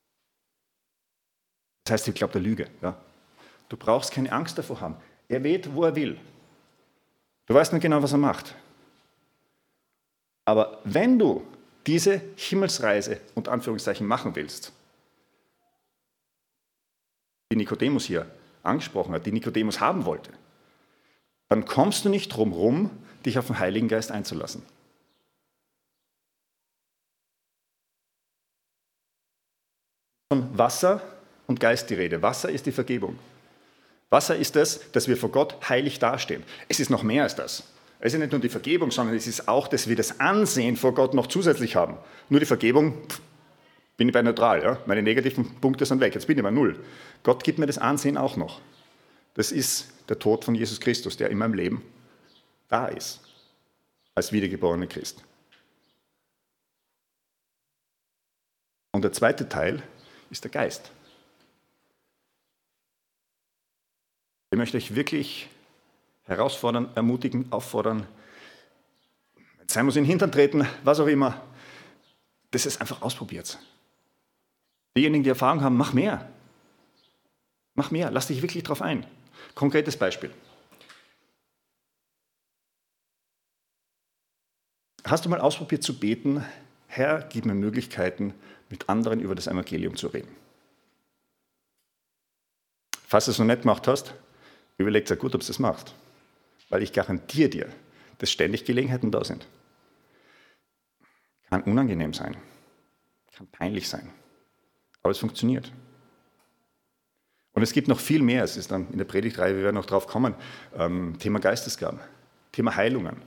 Das 1.84 1.94
heißt, 1.94 2.06
sie 2.06 2.14
glaubt 2.14 2.34
der 2.34 2.42
Lüge. 2.42 2.70
Ja? 2.82 2.98
Du 3.70 3.78
brauchst 3.78 4.12
keine 4.12 4.32
Angst 4.32 4.58
davor 4.58 4.82
haben. 4.82 4.96
Er 5.28 5.44
weht, 5.44 5.74
wo 5.74 5.84
er 5.84 5.96
will. 5.96 6.20
Du 7.46 7.54
weißt 7.54 7.74
nicht 7.74 7.82
genau, 7.82 8.02
was 8.02 8.12
er 8.12 8.18
macht. 8.18 8.56
Aber 10.46 10.82
wenn 10.84 11.20
du 11.20 11.46
diese 11.86 12.22
Himmelsreise 12.36 13.20
und 13.36 13.48
Anführungszeichen 13.48 14.06
machen 14.06 14.36
willst, 14.36 14.72
die 17.52 17.56
Nikodemus 17.56 18.06
hier 18.06 18.30
angesprochen 18.64 19.14
hat, 19.14 19.26
die 19.26 19.32
Nikodemus 19.32 19.80
haben 19.80 20.06
wollte, 20.06 20.32
dann 21.52 21.66
kommst 21.66 22.06
du 22.06 22.10
nicht 22.10 22.30
drum 22.30 22.54
rum, 22.54 22.90
dich 23.26 23.38
auf 23.38 23.48
den 23.48 23.60
Heiligen 23.60 23.90
Geist 23.90 24.10
einzulassen. 24.10 24.64
Von 30.32 30.58
Wasser 30.58 31.02
und 31.48 31.60
Geist 31.60 31.90
die 31.90 31.96
Rede. 31.96 32.22
Wasser 32.22 32.50
ist 32.50 32.68
die 32.68 32.72
Vergebung. 32.72 33.20
Wasser 34.10 34.38
ist 34.38 34.56
das, 34.56 34.90
dass 34.94 35.10
wir 35.10 35.18
vor 35.18 35.30
Gott 35.30 35.58
heilig 35.68 36.00
dastehen. 36.00 36.44
Es 36.70 36.80
ist 36.80 36.90
noch 36.90 37.04
mehr 37.04 37.24
als 37.24 37.36
das. 37.36 37.64
Es 38.00 38.14
ist 38.14 38.20
nicht 38.22 38.32
nur 38.32 38.40
die 38.40 38.48
Vergebung, 38.48 38.90
sondern 38.90 39.18
es 39.18 39.28
ist 39.28 39.50
auch, 39.50 39.68
dass 39.68 39.90
wir 39.90 39.98
das 39.98 40.22
Ansehen 40.22 40.78
vor 40.78 40.94
Gott 40.94 41.14
noch 41.14 41.28
zusätzlich 41.28 41.76
haben. 41.76 41.98
Nur 42.30 42.40
die 42.40 42.46
Vergebung, 42.46 42.94
pff, 43.10 43.20
bin 43.98 44.08
ich 44.08 44.14
bei 44.14 44.22
neutral. 44.22 44.64
Ja? 44.64 44.78
Meine 44.86 45.04
negativen 45.04 45.54
Punkte 45.60 45.86
sind 45.86 46.00
weg. 46.00 46.16
Jetzt 46.16 46.28
bin 46.28 46.38
ich 46.38 46.44
bei 46.44 46.50
null. 46.50 46.80
Gott 47.24 47.44
gibt 47.44 47.60
mir 47.60 47.68
das 47.68 47.78
Ansehen 47.78 48.16
auch 48.16 48.38
noch. 48.38 48.62
Das 49.34 49.52
ist 49.52 49.92
der 50.10 50.20
Tod 50.20 50.44
von 50.44 50.56
Jesus 50.56 50.80
Christus, 50.80 51.18
der 51.18 51.30
in 51.30 51.38
meinem 51.38 51.54
Leben 51.54 51.84
da 52.68 52.88
ist, 52.88 53.22
als 54.14 54.32
wiedergeborener 54.32 54.88
Christ. 54.88 55.24
Und 58.92 59.04
der 59.04 59.14
zweite 59.14 59.48
Teil 59.48 59.82
ist 60.30 60.44
der 60.44 60.52
Geist. 60.52 60.92
Ich 64.52 64.58
möchte 64.58 64.76
euch 64.78 64.96
wirklich 64.96 65.50
herausfordern, 66.24 66.90
ermutigen, 66.96 67.52
auffordern, 67.52 68.06
sein 69.68 69.86
muss, 69.86 69.96
in 69.96 70.04
den 70.04 70.10
Hintern 70.10 70.32
treten, 70.32 70.68
was 70.84 71.00
auch 71.00 71.08
immer, 71.08 71.42
dass 72.52 72.66
es 72.66 72.82
einfach 72.82 73.02
ausprobiert. 73.02 73.58
Diejenigen, 74.98 75.24
die 75.24 75.30
Erfahrung 75.30 75.62
haben, 75.62 75.78
mach 75.78 75.94
mehr. 75.94 76.30
Mach 77.76 77.92
mehr, 77.92 78.12
lass 78.12 78.28
dich 78.28 78.42
wirklich 78.42 78.64
darauf 78.64 78.82
ein. 78.82 79.06
Konkretes 79.56 79.98
Beispiel. 79.98 80.32
Hast 85.04 85.26
du 85.26 85.30
mal 85.30 85.42
ausprobiert 85.42 85.84
zu 85.84 86.00
beten, 86.00 86.46
Herr, 86.88 87.22
gib 87.24 87.46
mir 87.46 87.54
Möglichkeiten, 87.54 88.34
mit 88.70 88.90
anderen 88.90 89.20
über 89.20 89.36
das 89.36 89.48
Evangelium 89.48 89.96
zu 89.96 90.08
reden? 90.08 90.36
Falls 93.08 93.26
du 93.26 93.32
es 93.32 93.40
noch 93.40 93.46
nicht 93.46 93.64
gemacht 93.64 93.88
hast, 93.88 94.14
überleg 94.78 95.06
dir 95.06 95.18
gut, 95.18 95.36
ob 95.36 95.42
du 95.42 95.48
das 95.48 95.60
machst. 95.60 95.94
Weil 96.70 96.84
ich 96.84 96.94
garantiere 96.94 97.50
dir, 97.50 97.70
dass 98.20 98.32
ständig 98.32 98.64
Gelegenheiten 98.64 99.12
da 99.12 99.24
sind. 99.24 99.48
Kann 101.50 101.64
unangenehm 101.64 102.14
sein, 102.14 102.38
kann 103.36 103.48
peinlich 103.48 103.90
sein, 103.90 104.10
aber 105.04 105.12
es 105.12 105.18
funktioniert. 105.18 105.72
Und 107.54 107.64
es 107.64 107.74
gibt 107.74 107.88
noch 107.88 108.00
viel 108.00 108.22
mehr, 108.22 108.44
es 108.44 108.58
ist 108.58 108.72
dann 108.72 108.88
in 108.92 108.98
der 108.98 109.06
Predigtreihe, 109.06 109.56
wir 109.56 109.64
werden 109.64 109.76
noch 109.76 109.86
drauf 109.86 110.08
kommen, 110.08 110.36
ähm, 110.78 111.18
Thema 111.20 111.40
Geistesgaben, 111.40 112.00
Thema 112.52 112.76
Heilungen. 112.76 113.18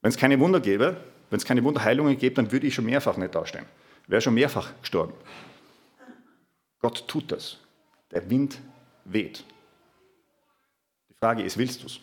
Wenn 0.00 0.10
es 0.10 0.16
keine 0.16 0.38
Wunder 0.38 0.60
gäbe, 0.60 0.96
wenn 1.30 1.38
es 1.38 1.44
keine 1.44 1.64
Wunderheilungen 1.64 2.16
gäbe, 2.18 2.36
dann 2.36 2.52
würde 2.52 2.66
ich 2.66 2.74
schon 2.74 2.84
mehrfach 2.84 3.16
nicht 3.16 3.34
dastehen. 3.34 3.64
Wäre 4.06 4.20
schon 4.20 4.34
mehrfach 4.34 4.70
gestorben. 4.80 5.14
Gott 6.80 7.08
tut 7.08 7.32
das. 7.32 7.58
Der 8.10 8.28
Wind 8.28 8.60
weht. 9.04 9.44
Die 11.08 11.14
Frage 11.14 11.42
ist, 11.42 11.56
willst 11.56 11.82
du 11.82 11.86
es? 11.86 11.98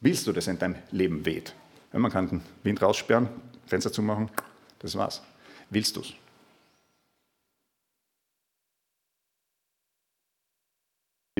Willst 0.00 0.26
du, 0.26 0.32
dass 0.32 0.46
in 0.46 0.58
deinem 0.58 0.76
Leben 0.92 1.26
weht? 1.26 1.54
Wenn 1.92 2.00
man 2.00 2.12
kann 2.12 2.28
den 2.28 2.42
Wind 2.62 2.80
raussperren, 2.80 3.28
Fenster 3.66 3.92
zumachen, 3.92 4.30
das 4.78 4.96
war's. 4.96 5.22
Willst 5.68 5.96
du 5.96 6.00
es? 6.00 6.14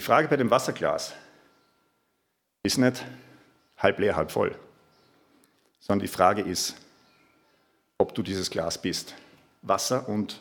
Die 0.01 0.07
Frage 0.07 0.29
bei 0.29 0.39
dem 0.39 0.51
Wasserglas 0.51 1.13
ist 2.63 2.79
nicht 2.79 3.05
halb 3.77 3.99
leer, 3.99 4.17
halb 4.17 4.31
voll, 4.31 4.59
sondern 5.79 6.01
die 6.01 6.11
Frage 6.11 6.41
ist, 6.41 6.75
ob 7.99 8.15
du 8.15 8.23
dieses 8.23 8.49
Glas 8.49 8.81
bist. 8.81 9.15
Wasser 9.61 10.09
und, 10.09 10.41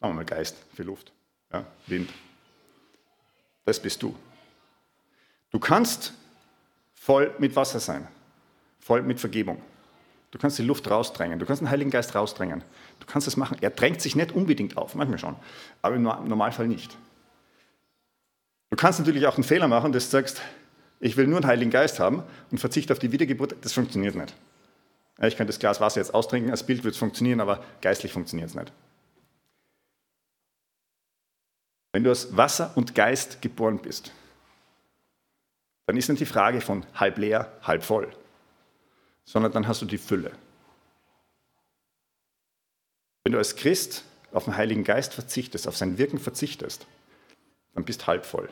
sagen 0.00 0.14
wir 0.14 0.14
mal, 0.14 0.24
Geist 0.24 0.56
für 0.74 0.84
Luft, 0.84 1.12
ja, 1.52 1.66
Wind. 1.86 2.10
Das 3.66 3.78
bist 3.78 4.02
du. 4.02 4.16
Du 5.50 5.58
kannst 5.58 6.14
voll 6.94 7.34
mit 7.36 7.54
Wasser 7.56 7.78
sein, 7.78 8.08
voll 8.80 9.02
mit 9.02 9.20
Vergebung. 9.20 9.60
Du 10.30 10.38
kannst 10.38 10.58
die 10.58 10.62
Luft 10.62 10.90
rausdrängen, 10.90 11.38
du 11.38 11.44
kannst 11.44 11.60
den 11.60 11.68
Heiligen 11.68 11.90
Geist 11.90 12.14
rausdrängen. 12.14 12.64
Du 13.00 13.06
kannst 13.06 13.26
das 13.26 13.36
machen. 13.36 13.58
Er 13.60 13.68
drängt 13.68 14.00
sich 14.00 14.16
nicht 14.16 14.32
unbedingt 14.32 14.78
auf, 14.78 14.94
manchmal 14.94 15.18
schon, 15.18 15.36
aber 15.82 15.96
im 15.96 16.04
Normalfall 16.04 16.68
nicht. 16.68 16.96
Du 18.70 18.76
kannst 18.76 18.98
natürlich 18.98 19.26
auch 19.26 19.36
einen 19.36 19.44
Fehler 19.44 19.68
machen, 19.68 19.92
dass 19.92 20.06
du 20.06 20.10
sagst, 20.10 20.40
ich 20.98 21.16
will 21.16 21.26
nur 21.26 21.38
einen 21.38 21.46
Heiligen 21.46 21.70
Geist 21.70 22.00
haben 22.00 22.22
und 22.50 22.58
verzichte 22.58 22.92
auf 22.92 22.98
die 22.98 23.12
Wiedergeburt. 23.12 23.56
Das 23.62 23.72
funktioniert 23.72 24.14
nicht. 24.14 24.34
Ich 25.22 25.36
könnte 25.36 25.50
das 25.50 25.58
Glas 25.58 25.80
Wasser 25.80 26.00
jetzt 26.00 26.12
austrinken, 26.12 26.50
als 26.50 26.64
Bild 26.64 26.84
wird 26.84 26.94
es 26.94 26.98
funktionieren, 26.98 27.40
aber 27.40 27.64
geistlich 27.80 28.12
funktioniert 28.12 28.50
es 28.50 28.54
nicht. 28.54 28.72
Wenn 31.92 32.04
du 32.04 32.10
aus 32.10 32.36
Wasser 32.36 32.72
und 32.74 32.94
Geist 32.94 33.40
geboren 33.40 33.78
bist, 33.78 34.12
dann 35.86 35.96
ist 35.96 36.08
nicht 36.08 36.20
die 36.20 36.26
Frage 36.26 36.60
von 36.60 36.84
halb 36.94 37.16
leer, 37.16 37.52
halb 37.62 37.82
voll, 37.82 38.14
sondern 39.24 39.52
dann 39.52 39.66
hast 39.66 39.80
du 39.80 39.86
die 39.86 39.96
Fülle. 39.96 40.32
Wenn 43.24 43.32
du 43.32 43.38
als 43.38 43.56
Christ 43.56 44.04
auf 44.32 44.44
den 44.44 44.56
Heiligen 44.56 44.84
Geist 44.84 45.14
verzichtest, 45.14 45.66
auf 45.66 45.76
sein 45.76 45.96
Wirken 45.96 46.18
verzichtest, 46.18 46.86
dann 47.76 47.84
bist 47.84 48.06
halb 48.06 48.26
voll. 48.26 48.48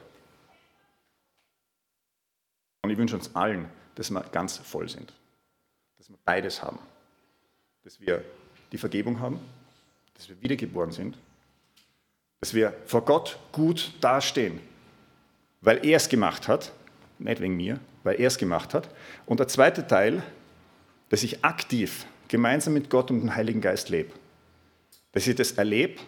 Und 2.83 2.91
ich 2.91 2.99
wünsche 2.99 3.17
uns 3.17 3.35
allen, 3.35 3.69
dass 3.95 4.11
wir 4.11 4.21
ganz 4.21 4.59
voll 4.59 4.89
sind. 4.89 5.13
Dass 5.99 6.11
wir 6.11 6.19
beides 6.25 6.63
haben. 6.63 6.79
Dass 7.83 8.01
wir 8.01 8.23
die 8.71 8.79
Vergebung 8.79 9.21
haben, 9.21 9.41
dass 10.15 10.29
wir 10.29 10.41
wiedergeboren 10.43 10.93
sind, 10.93 11.17
dass 12.41 12.53
wir 12.53 12.75
vor 12.85 13.05
Gott 13.05 13.39
gut 13.53 13.93
dastehen, 14.01 14.61
weil 15.63 15.85
er 15.85 15.97
es 15.97 16.09
gemacht 16.09 16.47
hat, 16.47 16.73
nicht 17.19 17.41
wegen 17.41 17.57
mir, 17.57 17.81
weil 18.03 18.21
er 18.21 18.27
es 18.27 18.37
gemacht 18.37 18.75
hat. 18.75 18.89
Und 19.25 19.41
der 19.41 19.49
zweite 19.49 19.87
Teil, 19.87 20.23
dass 21.09 21.23
ich 21.23 21.43
aktiv 21.43 22.05
gemeinsam 22.29 22.75
mit 22.75 22.91
Gott 22.91 23.11
und 23.11 23.21
dem 23.21 23.35
Heiligen 23.35 23.63
Geist 23.63 23.89
lebe. 23.89 24.13
Dass 25.13 25.27
ich 25.27 25.37
das 25.37 25.53
erlebe. 25.53 26.01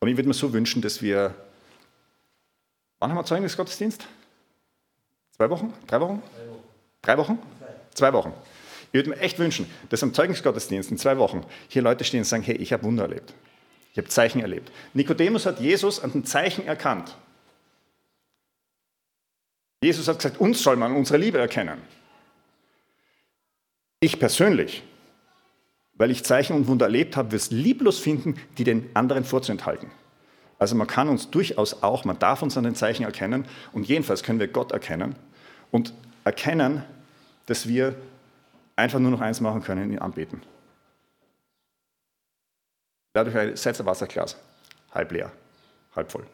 Und 0.00 0.08
ich 0.08 0.16
würde 0.16 0.28
mir 0.28 0.34
so 0.34 0.52
wünschen, 0.52 0.82
dass 0.82 1.00
wir. 1.00 1.34
Wann 3.00 3.10
haben 3.10 3.18
wir 3.18 3.24
Zeugnisgottesdienst? 3.24 4.06
Zwei 5.32 5.50
Wochen? 5.50 5.72
Drei 5.86 6.00
Wochen? 6.00 6.22
Drei 7.02 7.16
Wochen? 7.16 7.38
Zwei 7.94 8.12
Wochen. 8.12 8.32
Ich 8.88 8.94
würde 8.94 9.10
mir 9.10 9.18
echt 9.18 9.38
wünschen, 9.38 9.70
dass 9.88 10.02
am 10.02 10.12
Zeugnisgottesdienst 10.12 10.90
in 10.90 10.98
zwei 10.98 11.16
Wochen 11.16 11.44
hier 11.68 11.82
Leute 11.82 12.04
stehen 12.04 12.20
und 12.20 12.24
sagen, 12.24 12.42
hey, 12.42 12.56
ich 12.56 12.72
habe 12.72 12.82
Wunder 12.82 13.04
erlebt. 13.04 13.32
Ich 13.92 13.98
habe 13.98 14.08
Zeichen 14.08 14.40
erlebt. 14.40 14.70
Nikodemus 14.92 15.46
hat 15.46 15.60
Jesus 15.60 16.00
an 16.00 16.12
den 16.12 16.24
Zeichen 16.24 16.66
erkannt. 16.66 17.16
Jesus 19.82 20.06
hat 20.06 20.18
gesagt, 20.18 20.38
uns 20.38 20.62
soll 20.62 20.76
man 20.76 20.94
unsere 20.94 21.18
Liebe 21.18 21.38
erkennen. 21.38 21.80
Ich 24.00 24.18
persönlich, 24.18 24.82
weil 25.94 26.10
ich 26.10 26.22
Zeichen 26.22 26.54
und 26.54 26.66
Wunder 26.66 26.86
erlebt 26.86 27.16
habe, 27.16 27.32
wird 27.32 27.42
es 27.42 27.50
lieblos 27.50 27.98
finden, 27.98 28.38
die 28.58 28.64
den 28.64 28.90
anderen 28.94 29.24
vorzuenthalten. 29.24 29.90
Also 30.60 30.76
man 30.76 30.86
kann 30.86 31.08
uns 31.08 31.30
durchaus 31.30 31.82
auch, 31.82 32.04
man 32.04 32.18
darf 32.18 32.42
uns 32.42 32.56
an 32.58 32.64
den 32.64 32.74
Zeichen 32.74 33.04
erkennen 33.04 33.46
und 33.72 33.88
jedenfalls 33.88 34.22
können 34.22 34.38
wir 34.38 34.46
Gott 34.46 34.72
erkennen 34.72 35.16
und 35.70 35.94
erkennen, 36.22 36.84
dass 37.46 37.66
wir 37.66 37.94
einfach 38.76 38.98
nur 38.98 39.10
noch 39.10 39.22
eins 39.22 39.40
machen 39.40 39.62
können, 39.62 39.90
ihn 39.90 39.98
anbeten. 39.98 40.42
Dadurch 43.14 43.58
setzt 43.58 43.80
ein 43.80 43.86
Wasserglas, 43.86 44.36
halb 44.92 45.10
leer, 45.12 45.32
halb 45.96 46.12
voll. 46.12 46.26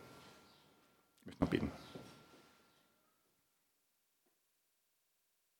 Ich 1.20 1.26
möchte 1.26 1.44
mal 1.44 1.50
beten. 1.50 1.72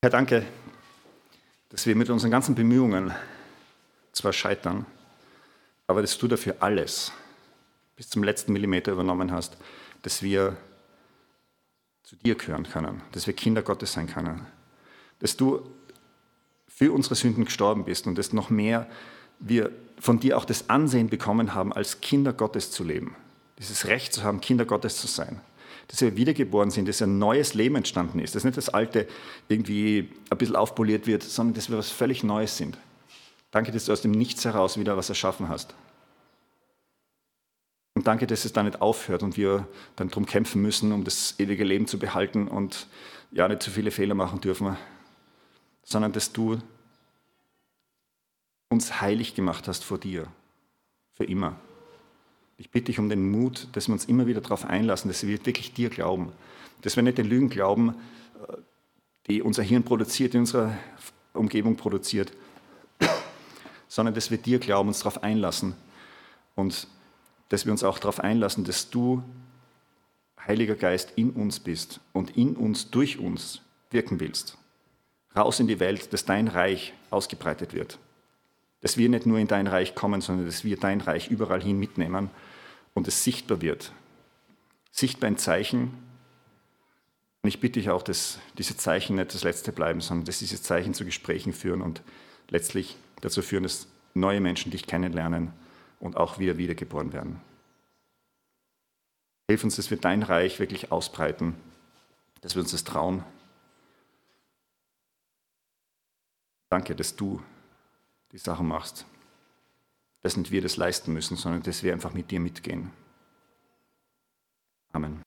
Herr, 0.03 0.11
danke, 0.11 0.45
dass 1.69 1.87
wir 1.87 1.95
mit 1.95 2.11
unseren 2.11 2.33
ganzen 2.33 2.57
Bemühungen 2.57 3.15
zwar 4.11 4.33
scheitern, 4.33 4.87
aber 5.87 6.01
dass 6.03 6.19
du 6.19 6.27
dafür 6.27 6.57
alles 6.59 7.13
bis 7.97 8.09
zum 8.09 8.23
letzten 8.23 8.53
Millimeter 8.53 8.93
übernommen 8.93 9.33
hast, 9.33 9.57
dass 10.03 10.23
wir 10.23 10.57
zu 12.03 12.15
dir 12.17 12.37
gehören 12.37 12.65
können, 12.65 13.03
dass 13.13 13.27
wir 13.27 13.35
Kinder 13.35 13.63
Gottes 13.63 13.93
sein 13.93 14.07
können, 14.07 14.47
dass 15.19 15.37
du 15.37 15.69
für 16.69 16.93
unsere 16.93 17.15
Sünden 17.15 17.47
gestorben 17.47 17.85
bist 17.85 18.07
und 18.07 18.17
dass 18.17 18.33
noch 18.33 18.51
mehr 18.51 18.87
wir 19.39 19.73
von 19.99 20.21
dir 20.21 20.37
auch 20.37 20.45
das 20.45 20.69
Ansehen 20.69 21.09
bekommen 21.09 21.55
haben, 21.55 21.73
als 21.73 22.01
Kinder 22.01 22.33
Gottes 22.33 22.71
zu 22.71 22.85
leben. 22.85 23.17
Dieses 23.59 23.87
Recht 23.87 24.13
zu 24.13 24.23
haben, 24.23 24.41
Kinder 24.41 24.67
Gottes 24.67 24.99
zu 24.99 25.07
sein. 25.07 25.41
Dass 25.89 26.01
wir 26.03 26.17
wiedergeboren 26.17 26.71
sind, 26.71 26.89
dass 26.89 27.01
ein 27.01 27.19
neues 27.19 27.55
Leben 27.55 27.77
entstanden 27.77 28.19
ist. 28.19 28.35
Dass 28.35 28.45
nicht 28.45 28.57
das 28.57 28.69
Alte 28.69 29.09
irgendwie 29.49 30.11
ein 30.31 30.39
bisschen 30.39 30.57
aufpoliert 30.57 31.07
wird, 31.07 31.23
sondern 31.23 31.55
dass 31.55 31.71
wir 31.71 31.79
was 31.79 31.91
völlig 31.91 32.23
Neues 32.23 32.57
sind. 32.57 32.77
Danke, 33.51 33.73
dass 33.73 33.87
du 33.87 33.93
aus 33.93 34.03
dem 34.03 34.11
Nichts 34.11 34.45
heraus 34.45 34.79
wieder 34.79 34.97
was 34.97 35.09
erschaffen 35.09 35.49
hast. 35.49 35.75
Danke, 38.07 38.29
dass 38.29 38.45
es 38.45 38.53
da 38.53 38.63
nicht 38.63 38.81
aufhört 38.81 39.25
und 39.25 39.37
wir 39.37 39.67
dann 39.97 40.11
darum 40.11 40.27
kämpfen 40.27 40.63
müssen, 40.63 40.93
um 40.93 41.03
das 41.03 41.35
ewige 41.41 41.65
Leben 41.65 41.89
zu 41.89 41.99
behalten 41.99 42.47
und 42.47 42.87
ja 43.33 43.49
nicht 43.49 43.65
zu 43.65 43.73
viele 43.73 43.91
Fehler 43.91 44.15
machen 44.15 44.41
dürfen, 44.41 44.77
sondern 45.83 46.13
dass 46.13 46.33
du 46.33 46.59
uns 48.69 49.01
heilig 49.01 49.35
gemacht 49.35 49.67
hast 49.67 49.83
vor 49.83 49.99
dir, 49.99 50.29
für 51.15 51.25
immer. 51.25 51.57
Ich 52.59 52.71
bitte 52.71 52.87
dich 52.87 53.01
um 53.01 53.09
den 53.09 53.29
Mut, 53.29 53.67
dass 53.73 53.89
wir 53.89 53.93
uns 53.93 54.05
immer 54.05 54.29
wieder 54.29 54.41
darauf 54.41 54.65
einlassen, 54.65 55.09
dass 55.09 55.27
wir 55.27 55.45
wirklich 55.45 55.75
dir 55.75 55.91
glauben, 55.91 56.31
dass 56.83 56.95
wir 56.95 57.03
nicht 57.03 57.19
den 57.19 57.27
Lügen 57.27 57.49
glauben, 57.51 57.97
die 59.27 59.43
unser 59.43 59.65
Hirn 59.65 59.83
produziert, 59.83 60.33
die 60.33 60.39
unsere 60.39 60.79
Umgebung 61.33 61.75
produziert, 61.75 62.33
sondern 63.89 64.15
dass 64.15 64.31
wir 64.31 64.39
dir 64.39 64.61
glauben, 64.61 64.91
uns 64.91 65.01
darauf 65.01 65.25
einlassen 65.25 65.75
und 66.55 66.87
dass 67.49 67.65
wir 67.65 67.73
uns 67.73 67.85
auch 67.85 67.99
darauf 67.99 68.21
einlassen, 68.21 68.65
dass 68.65 68.91
du, 68.91 69.23
Heiliger 70.47 70.77
Geist, 70.77 71.13
in 71.17 71.31
uns 71.31 71.59
bist 71.59 72.01
und 72.13 72.37
in 72.37 72.57
uns, 72.57 72.91
durch 72.91 73.19
uns 73.19 73.63
wirken 73.91 74.21
willst 74.21 74.57
raus 75.37 75.61
in 75.61 75.67
die 75.67 75.81
Welt, 75.81 76.13
dass 76.13 76.25
dein 76.25 76.49
Reich 76.49 76.95
ausgebreitet 77.11 77.75
wird. 77.75 77.99
Dass 78.81 78.97
wir 78.97 79.09
nicht 79.09 79.27
nur 79.27 79.39
in 79.39 79.49
dein 79.49 79.67
Reich 79.67 79.95
kommen, 79.95 80.21
sondern 80.21 80.47
dass 80.47 80.65
wir 80.65 80.77
dein 80.77 81.01
Reich 81.01 81.29
überall 81.29 81.63
hin 81.63 81.79
mitnehmen 81.79 82.31
und 82.95 83.07
es 83.07 83.23
sichtbar 83.23 83.61
wird. 83.61 83.93
Sichtbar 84.91 85.29
ein 85.29 85.39
Zeichen. 85.39 85.93
Und 87.43 87.49
ich 87.49 87.61
bitte 87.61 87.81
dich 87.81 87.91
auch, 87.91 88.03
dass 88.03 88.39
diese 88.59 88.77
Zeichen 88.77 89.17
nicht 89.17 89.35
das 89.35 89.45
letzte 89.45 89.73
bleiben, 89.73 90.01
sondern 90.01 90.25
dass 90.25 90.39
diese 90.39 90.61
Zeichen 90.61 90.95
zu 90.95 91.05
Gesprächen 91.05 91.53
führen 91.53 91.83
und 91.83 92.03
letztlich 92.49 92.97
dazu 93.21 93.43
führen, 93.43 93.65
dass 93.65 93.87
neue 94.15 94.41
Menschen 94.41 94.71
dich 94.73 94.87
kennenlernen 94.87 95.53
und 96.01 96.17
auch 96.17 96.39
wieder 96.39 96.57
wiedergeboren 96.57 97.13
werden. 97.13 97.41
Hilf 99.49 99.65
uns, 99.65 99.77
dass 99.77 99.91
wir 99.91 99.99
dein 99.99 100.23
Reich 100.23 100.59
wirklich 100.59 100.93
ausbreiten, 100.93 101.55
dass 102.41 102.55
wir 102.55 102.63
uns 102.63 102.73
das 102.73 102.85
trauen 102.85 103.25
Danke, 106.69 106.95
dass 106.95 107.15
du 107.17 107.41
die 108.33 108.39
Sachen 108.39 108.67
machst. 108.67 109.07
Dass 110.23 110.37
nicht 110.37 110.51
wir 110.51 110.63
das 110.63 110.77
leisten 110.77 111.13
müssen, 111.13 111.37
sondern 111.37 111.63
dass 111.63 111.83
wir 111.83 111.93
einfach 111.93 112.13
mit 112.13 112.31
dir 112.31 112.41
mitgehen. 112.41 112.91
Amen. 114.93 115.25